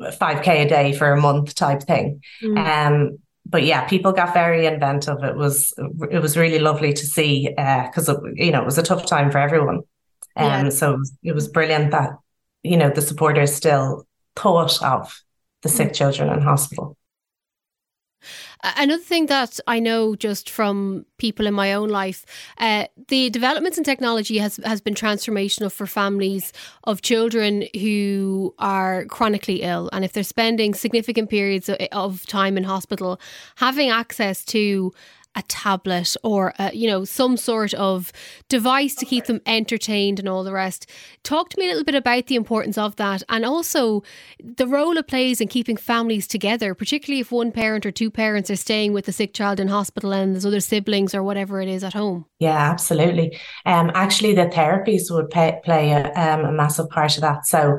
5k 0.00 0.48
a 0.48 0.68
day 0.68 0.92
for 0.92 1.12
a 1.12 1.20
month 1.20 1.54
type 1.54 1.82
thing 1.82 2.20
mm. 2.42 2.58
um 2.58 3.18
but 3.46 3.64
yeah 3.64 3.86
people 3.86 4.12
got 4.12 4.34
very 4.34 4.66
inventive 4.66 5.22
it 5.22 5.36
was 5.36 5.72
it 6.10 6.20
was 6.20 6.36
really 6.36 6.58
lovely 6.58 6.92
to 6.92 7.06
see 7.06 7.52
uh 7.58 7.84
because 7.86 8.08
uh, 8.08 8.20
you 8.34 8.50
know 8.50 8.62
it 8.62 8.66
was 8.66 8.78
a 8.78 8.82
tough 8.82 9.06
time 9.06 9.30
for 9.30 9.38
everyone 9.38 9.80
um 10.36 10.64
yeah. 10.64 10.68
so 10.68 10.94
it 10.94 10.98
was, 10.98 11.12
it 11.22 11.34
was 11.34 11.48
brilliant 11.48 11.90
that 11.90 12.10
you 12.62 12.76
know 12.76 12.90
the 12.90 13.02
supporters 13.02 13.54
still 13.54 14.06
thought 14.36 14.82
of 14.82 15.22
the 15.62 15.68
sick 15.68 15.90
mm. 15.90 15.94
children 15.94 16.32
in 16.32 16.40
hospital 16.40 16.96
Another 18.62 19.02
thing 19.02 19.26
that 19.26 19.58
I 19.66 19.78
know 19.78 20.14
just 20.14 20.50
from 20.50 21.06
people 21.16 21.46
in 21.46 21.54
my 21.54 21.72
own 21.72 21.88
life, 21.88 22.26
uh, 22.58 22.86
the 23.08 23.30
developments 23.30 23.78
in 23.78 23.84
technology 23.84 24.38
has 24.38 24.58
has 24.64 24.80
been 24.80 24.94
transformational 24.94 25.72
for 25.72 25.86
families 25.86 26.52
of 26.84 27.00
children 27.00 27.64
who 27.80 28.54
are 28.58 29.06
chronically 29.06 29.62
ill, 29.62 29.88
and 29.92 30.04
if 30.04 30.12
they're 30.12 30.22
spending 30.22 30.74
significant 30.74 31.30
periods 31.30 31.70
of 31.92 32.26
time 32.26 32.58
in 32.58 32.64
hospital, 32.64 33.18
having 33.56 33.88
access 33.88 34.44
to 34.44 34.92
a 35.36 35.42
tablet 35.42 36.16
or 36.24 36.52
a, 36.58 36.74
you 36.74 36.88
know 36.88 37.04
some 37.04 37.36
sort 37.36 37.72
of 37.74 38.12
device 38.48 38.94
to 38.96 39.06
keep 39.06 39.26
them 39.26 39.40
entertained 39.46 40.18
and 40.18 40.28
all 40.28 40.42
the 40.42 40.52
rest. 40.52 40.90
Talk 41.22 41.50
to 41.50 41.58
me 41.58 41.66
a 41.66 41.68
little 41.68 41.84
bit 41.84 41.94
about 41.94 42.26
the 42.26 42.34
importance 42.34 42.76
of 42.76 42.96
that 42.96 43.22
and 43.28 43.44
also 43.44 44.02
the 44.42 44.66
role 44.66 44.96
it 44.96 45.06
plays 45.06 45.40
in 45.40 45.48
keeping 45.48 45.76
families 45.76 46.26
together, 46.26 46.74
particularly 46.74 47.20
if 47.20 47.30
one 47.30 47.52
parent 47.52 47.86
or 47.86 47.92
two 47.92 48.10
parents 48.10 48.50
are 48.50 48.56
staying 48.56 48.92
with 48.92 49.06
the 49.06 49.12
sick 49.12 49.32
child 49.32 49.60
in 49.60 49.68
hospital 49.68 50.12
and 50.12 50.34
there's 50.34 50.46
other 50.46 50.60
siblings 50.60 51.14
or 51.14 51.22
whatever 51.22 51.60
it 51.60 51.68
is 51.68 51.84
at 51.84 51.94
home. 51.94 52.26
Yeah, 52.40 52.58
absolutely. 52.58 53.38
Um, 53.66 53.90
actually, 53.94 54.34
the 54.34 54.46
therapies 54.46 55.10
would 55.10 55.30
pay, 55.30 55.60
play 55.64 55.92
a, 55.92 56.12
um, 56.14 56.44
a 56.44 56.52
massive 56.52 56.88
part 56.90 57.16
of 57.16 57.22
that. 57.22 57.46
So, 57.46 57.78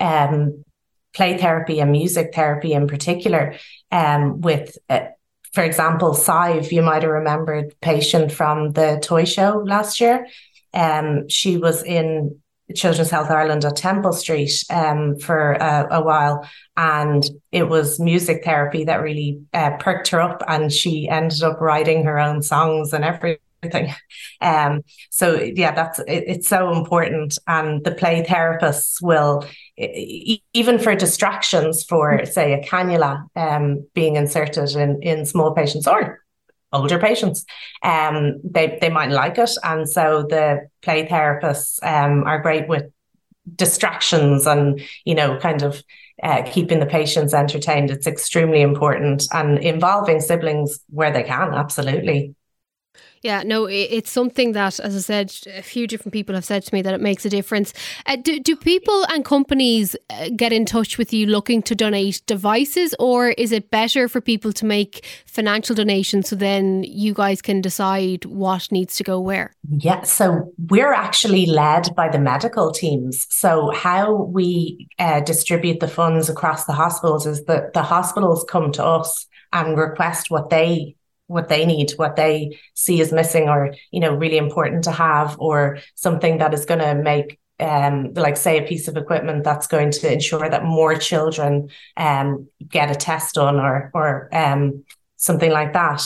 um, 0.00 0.64
play 1.12 1.36
therapy 1.38 1.80
and 1.80 1.90
music 1.90 2.34
therapy 2.34 2.72
in 2.72 2.86
particular, 2.86 3.56
um, 3.90 4.40
with 4.40 4.78
uh, 4.88 5.06
for 5.52 5.64
example, 5.64 6.14
Sive, 6.14 6.72
you 6.72 6.82
might 6.82 7.02
have 7.02 7.10
remembered 7.10 7.74
patient 7.80 8.30
from 8.30 8.72
the 8.72 9.00
toy 9.02 9.24
show 9.24 9.62
last 9.66 10.00
year. 10.00 10.26
Um, 10.72 11.28
she 11.28 11.56
was 11.56 11.82
in 11.82 12.40
Children's 12.74 13.10
Health 13.10 13.30
Ireland 13.30 13.64
at 13.64 13.76
Temple 13.76 14.12
Street 14.12 14.64
um, 14.70 15.16
for 15.16 15.52
a, 15.52 15.88
a, 15.90 16.02
while, 16.02 16.48
and 16.76 17.24
it 17.50 17.68
was 17.68 17.98
music 17.98 18.44
therapy 18.44 18.84
that 18.84 19.02
really 19.02 19.42
uh, 19.52 19.76
perked 19.78 20.08
her 20.08 20.20
up, 20.20 20.42
and 20.46 20.72
she 20.72 21.08
ended 21.08 21.42
up 21.42 21.60
writing 21.60 22.04
her 22.04 22.20
own 22.20 22.42
songs 22.42 22.92
and 22.92 23.04
everything 23.04 23.38
everything. 23.62 23.94
Um, 24.40 24.82
so 25.10 25.40
yeah, 25.40 25.74
that's 25.74 25.98
it, 26.00 26.24
it's 26.26 26.48
so 26.48 26.72
important, 26.72 27.38
and 27.46 27.84
the 27.84 27.92
play 27.92 28.24
therapists 28.24 29.00
will 29.02 29.44
even 30.52 30.78
for 30.78 30.94
distractions, 30.94 31.84
for 31.84 32.24
say 32.26 32.52
a 32.52 32.62
cannula 32.62 33.26
um, 33.36 33.86
being 33.94 34.16
inserted 34.16 34.70
in 34.76 35.02
in 35.02 35.26
small 35.26 35.52
patients 35.52 35.86
or 35.86 36.20
older 36.72 36.98
patients, 36.98 37.44
um, 37.82 38.40
they 38.44 38.78
they 38.80 38.88
might 38.88 39.10
like 39.10 39.38
it, 39.38 39.50
and 39.64 39.88
so 39.88 40.26
the 40.28 40.68
play 40.82 41.06
therapists 41.06 41.82
um, 41.82 42.24
are 42.24 42.40
great 42.40 42.68
with 42.68 42.84
distractions 43.56 44.46
and 44.46 44.80
you 45.04 45.14
know 45.14 45.38
kind 45.38 45.62
of 45.62 45.82
uh, 46.22 46.42
keeping 46.42 46.80
the 46.80 46.86
patients 46.86 47.34
entertained. 47.34 47.90
It's 47.90 48.06
extremely 48.06 48.60
important 48.60 49.26
and 49.32 49.58
involving 49.58 50.20
siblings 50.20 50.80
where 50.88 51.10
they 51.10 51.22
can 51.22 51.54
absolutely 51.54 52.34
yeah, 53.22 53.42
no, 53.42 53.66
it's 53.66 54.10
something 54.10 54.52
that, 54.52 54.80
as 54.80 54.96
I 54.96 55.00
said, 55.00 55.34
a 55.54 55.60
few 55.60 55.86
different 55.86 56.14
people 56.14 56.34
have 56.34 56.44
said 56.44 56.62
to 56.62 56.74
me 56.74 56.80
that 56.80 56.94
it 56.94 57.02
makes 57.02 57.26
a 57.26 57.28
difference. 57.28 57.74
Uh, 58.06 58.16
do, 58.16 58.40
do 58.40 58.56
people 58.56 59.04
and 59.10 59.26
companies 59.26 59.94
uh, 60.08 60.30
get 60.34 60.54
in 60.54 60.64
touch 60.64 60.96
with 60.96 61.12
you 61.12 61.26
looking 61.26 61.60
to 61.64 61.74
donate 61.74 62.22
devices, 62.24 62.94
or 62.98 63.30
is 63.30 63.52
it 63.52 63.70
better 63.70 64.08
for 64.08 64.22
people 64.22 64.54
to 64.54 64.64
make 64.64 65.04
financial 65.26 65.76
donations 65.76 66.30
so 66.30 66.36
then 66.36 66.82
you 66.84 67.12
guys 67.12 67.42
can 67.42 67.60
decide 67.60 68.24
what 68.24 68.72
needs 68.72 68.96
to 68.96 69.04
go 69.04 69.20
where? 69.20 69.52
Yeah, 69.68 70.02
so 70.04 70.54
we're 70.70 70.94
actually 70.94 71.44
led 71.44 71.94
by 71.94 72.08
the 72.08 72.18
medical 72.18 72.72
teams. 72.72 73.26
So, 73.28 73.70
how 73.72 74.14
we 74.14 74.88
uh, 74.98 75.20
distribute 75.20 75.80
the 75.80 75.88
funds 75.88 76.30
across 76.30 76.64
the 76.64 76.72
hospitals 76.72 77.26
is 77.26 77.44
that 77.44 77.74
the 77.74 77.82
hospitals 77.82 78.46
come 78.48 78.72
to 78.72 78.84
us 78.84 79.26
and 79.52 79.76
request 79.76 80.30
what 80.30 80.48
they 80.48 80.94
what 81.30 81.48
they 81.48 81.64
need, 81.64 81.92
what 81.92 82.16
they 82.16 82.58
see 82.74 83.00
as 83.00 83.12
missing 83.12 83.48
or, 83.48 83.72
you 83.92 84.00
know, 84.00 84.14
really 84.14 84.36
important 84.36 84.84
to 84.84 84.90
have, 84.90 85.36
or 85.38 85.78
something 85.94 86.38
that 86.38 86.52
is 86.52 86.64
going 86.66 86.80
to 86.80 86.94
make 86.94 87.38
um, 87.60 88.12
like 88.14 88.36
say 88.36 88.58
a 88.58 88.66
piece 88.66 88.88
of 88.88 88.96
equipment 88.96 89.44
that's 89.44 89.66
going 89.66 89.90
to 89.90 90.12
ensure 90.12 90.48
that 90.48 90.64
more 90.64 90.96
children 90.96 91.68
um, 91.96 92.48
get 92.66 92.90
a 92.90 92.94
test 92.94 93.34
done 93.34 93.56
or 93.56 93.90
or 93.94 94.28
um, 94.32 94.84
something 95.16 95.52
like 95.52 95.72
that. 95.74 96.02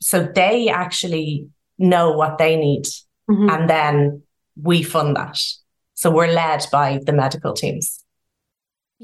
So 0.00 0.24
they 0.24 0.68
actually 0.68 1.48
know 1.78 2.12
what 2.12 2.38
they 2.38 2.56
need, 2.56 2.84
mm-hmm. 3.30 3.48
and 3.48 3.70
then 3.70 4.22
we 4.60 4.82
fund 4.82 5.16
that. 5.16 5.38
So 5.94 6.10
we're 6.10 6.32
led 6.32 6.66
by 6.72 7.00
the 7.04 7.12
medical 7.12 7.52
teams. 7.52 8.01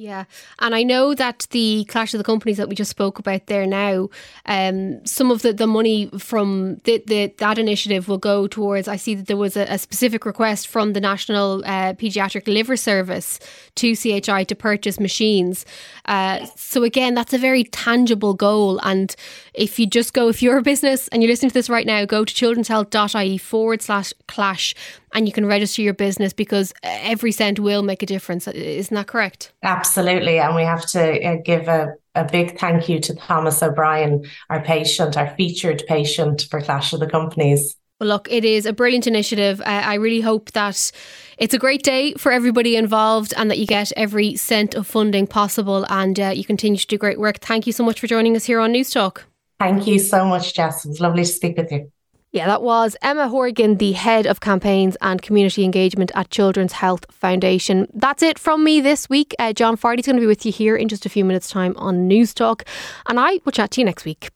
Yeah, 0.01 0.27
and 0.61 0.77
I 0.77 0.85
know 0.85 1.13
that 1.13 1.49
the 1.51 1.85
clash 1.89 2.15
of 2.15 2.19
the 2.19 2.25
companies 2.25 2.57
that 2.59 2.69
we 2.69 2.77
just 2.77 2.93
spoke 2.93 3.19
about 3.19 3.47
there 3.47 3.67
now, 3.67 4.11
um, 4.47 5.05
some 5.05 5.33
of 5.33 5.43
the, 5.43 5.53
the 5.53 5.67
money 5.67 6.09
from 6.21 6.77
the, 6.85 7.03
the 7.05 7.35
that 7.39 7.59
initiative 7.59 8.07
will 8.07 8.17
go 8.17 8.47
towards. 8.47 8.87
I 8.87 8.95
see 8.95 9.17
that 9.17 9.27
there 9.27 9.37
was 9.37 9.57
a, 9.57 9.63
a 9.63 9.77
specific 9.77 10.25
request 10.25 10.69
from 10.69 10.93
the 10.93 11.01
National 11.01 11.65
uh, 11.65 11.95
Pediatric 11.95 12.47
Liver 12.47 12.77
Service 12.77 13.41
to 13.75 13.97
CHI 13.97 14.45
to 14.45 14.55
purchase 14.55 15.01
machines. 15.01 15.67
Uh, 16.05 16.47
so 16.55 16.85
again, 16.85 17.15
that's 17.15 17.33
a 17.33 17.39
very 17.39 17.65
tangible 17.65 18.35
goal. 18.35 18.79
And 18.85 19.17
if 19.53 19.81
you 19.81 19.87
just 19.89 20.15
go, 20.15 20.29
if 20.29 20.45
you're 20.45 20.59
a 20.59 20.63
business 20.63 21.09
and 21.09 21.25
you're 21.25 21.31
listening 21.31 21.51
to 21.51 21.55
this 21.55 21.69
right 21.69 21.87
now, 21.87 22.05
go 22.05 22.25
to 22.25 22.33
childrenshealth.ie 22.33 23.39
forward 23.39 23.83
slash 23.83 24.13
clash 24.29 24.77
and 25.13 25.27
you 25.27 25.33
can 25.33 25.47
register 25.47 25.83
your 25.83 25.95
business 25.95 26.33
because 26.33 26.73
every 26.83 27.33
cent 27.33 27.59
will 27.59 27.83
make 27.83 28.03
a 28.03 28.07
difference. 28.07 28.47
Isn't 28.49 28.95
that 28.95 29.07
correct? 29.07 29.53
Absolutely. 29.63 30.39
And 30.39 30.55
we 30.55 30.63
have 30.63 30.87
to 30.91 31.25
uh, 31.25 31.37
give 31.45 31.69
a, 31.69 31.95
a 32.15 32.25
big 32.25 32.59
thank 32.59 32.89
you 32.89 33.01
to 33.01 33.15
Thomas 33.15 33.63
O'Brien, 33.63 34.25
our 34.51 34.63
patient, 34.63 35.17
our 35.17 35.35
featured 35.37 35.83
patient 35.87 36.47
for 36.51 36.61
Clash 36.61 36.93
of 36.93 37.01
the 37.01 37.09
Companies. 37.09 37.77
Well, 38.01 38.11
look, 38.11 38.31
it 38.31 38.45
is 38.45 38.65
a 38.65 38.73
brilliant 38.73 39.09
initiative. 39.09 39.61
Uh, 39.61 39.65
I 39.85 39.95
really 39.95 40.21
hope 40.21 40.53
that 40.53 40.93
it's 41.37 41.55
a 41.55 41.59
great 41.59 41.83
day 41.83 42.15
for 42.15 42.31
everybody 42.31 42.77
involved 42.77 43.35
and 43.37 43.51
that 43.51 43.59
you 43.59 43.67
get 43.67 43.91
every 43.97 44.37
cent 44.37 44.77
of 44.77 44.87
funding 44.87 45.27
possible 45.27 45.85
and 45.91 46.19
uh, 46.21 46.29
you 46.29 46.45
continue 46.45 46.79
to 46.79 46.87
do 46.87 46.97
great 46.97 47.19
work. 47.19 47.39
Thank 47.39 47.67
you 47.67 47.73
so 47.73 47.85
much 47.85 47.99
for 47.99 48.07
joining 48.07 48.37
us 48.37 48.45
here 48.45 48.61
on 48.61 48.71
News 48.71 48.91
Talk. 48.91 49.25
Thank 49.59 49.89
you 49.89 49.99
so 49.99 50.25
much, 50.25 50.55
Jess. 50.55 50.85
It 50.85 50.91
was 50.91 51.01
lovely 51.01 51.25
to 51.25 51.29
speak 51.29 51.57
with 51.57 51.73
you. 51.73 51.91
Yeah, 52.31 52.47
that 52.47 52.61
was 52.61 52.95
Emma 53.01 53.27
Horgan, 53.29 53.77
the 53.77 53.93
head 53.93 54.27
of 54.27 54.41
campaigns 54.41 54.99
and 55.01 55.23
community 55.23 55.65
engagement 55.65 56.13
at 56.15 56.29
Children's 56.29 56.73
Health 56.73 57.07
Foundation. 57.11 57.89
That's 57.95 58.23
it 58.23 58.39
from 58.39 58.63
me 58.63 58.83
this 58.83 59.09
week. 59.09 59.35
Uh, 59.39 59.55
John 59.55 59.77
Fardy's 59.77 60.05
going 60.05 60.17
to 60.17 60.21
be 60.21 60.27
with 60.27 60.45
you 60.45 60.53
here 60.53 60.77
in 60.77 60.89
just 60.89 61.07
a 61.07 61.09
few 61.09 61.25
minutes' 61.25 61.49
time 61.49 61.75
on 61.79 62.07
News 62.07 62.35
Talk, 62.35 62.65
and 63.07 63.19
I 63.19 63.41
will 63.47 63.53
chat 63.53 63.71
to 63.73 63.81
you 63.81 63.87
next 63.87 64.05
week. 64.05 64.29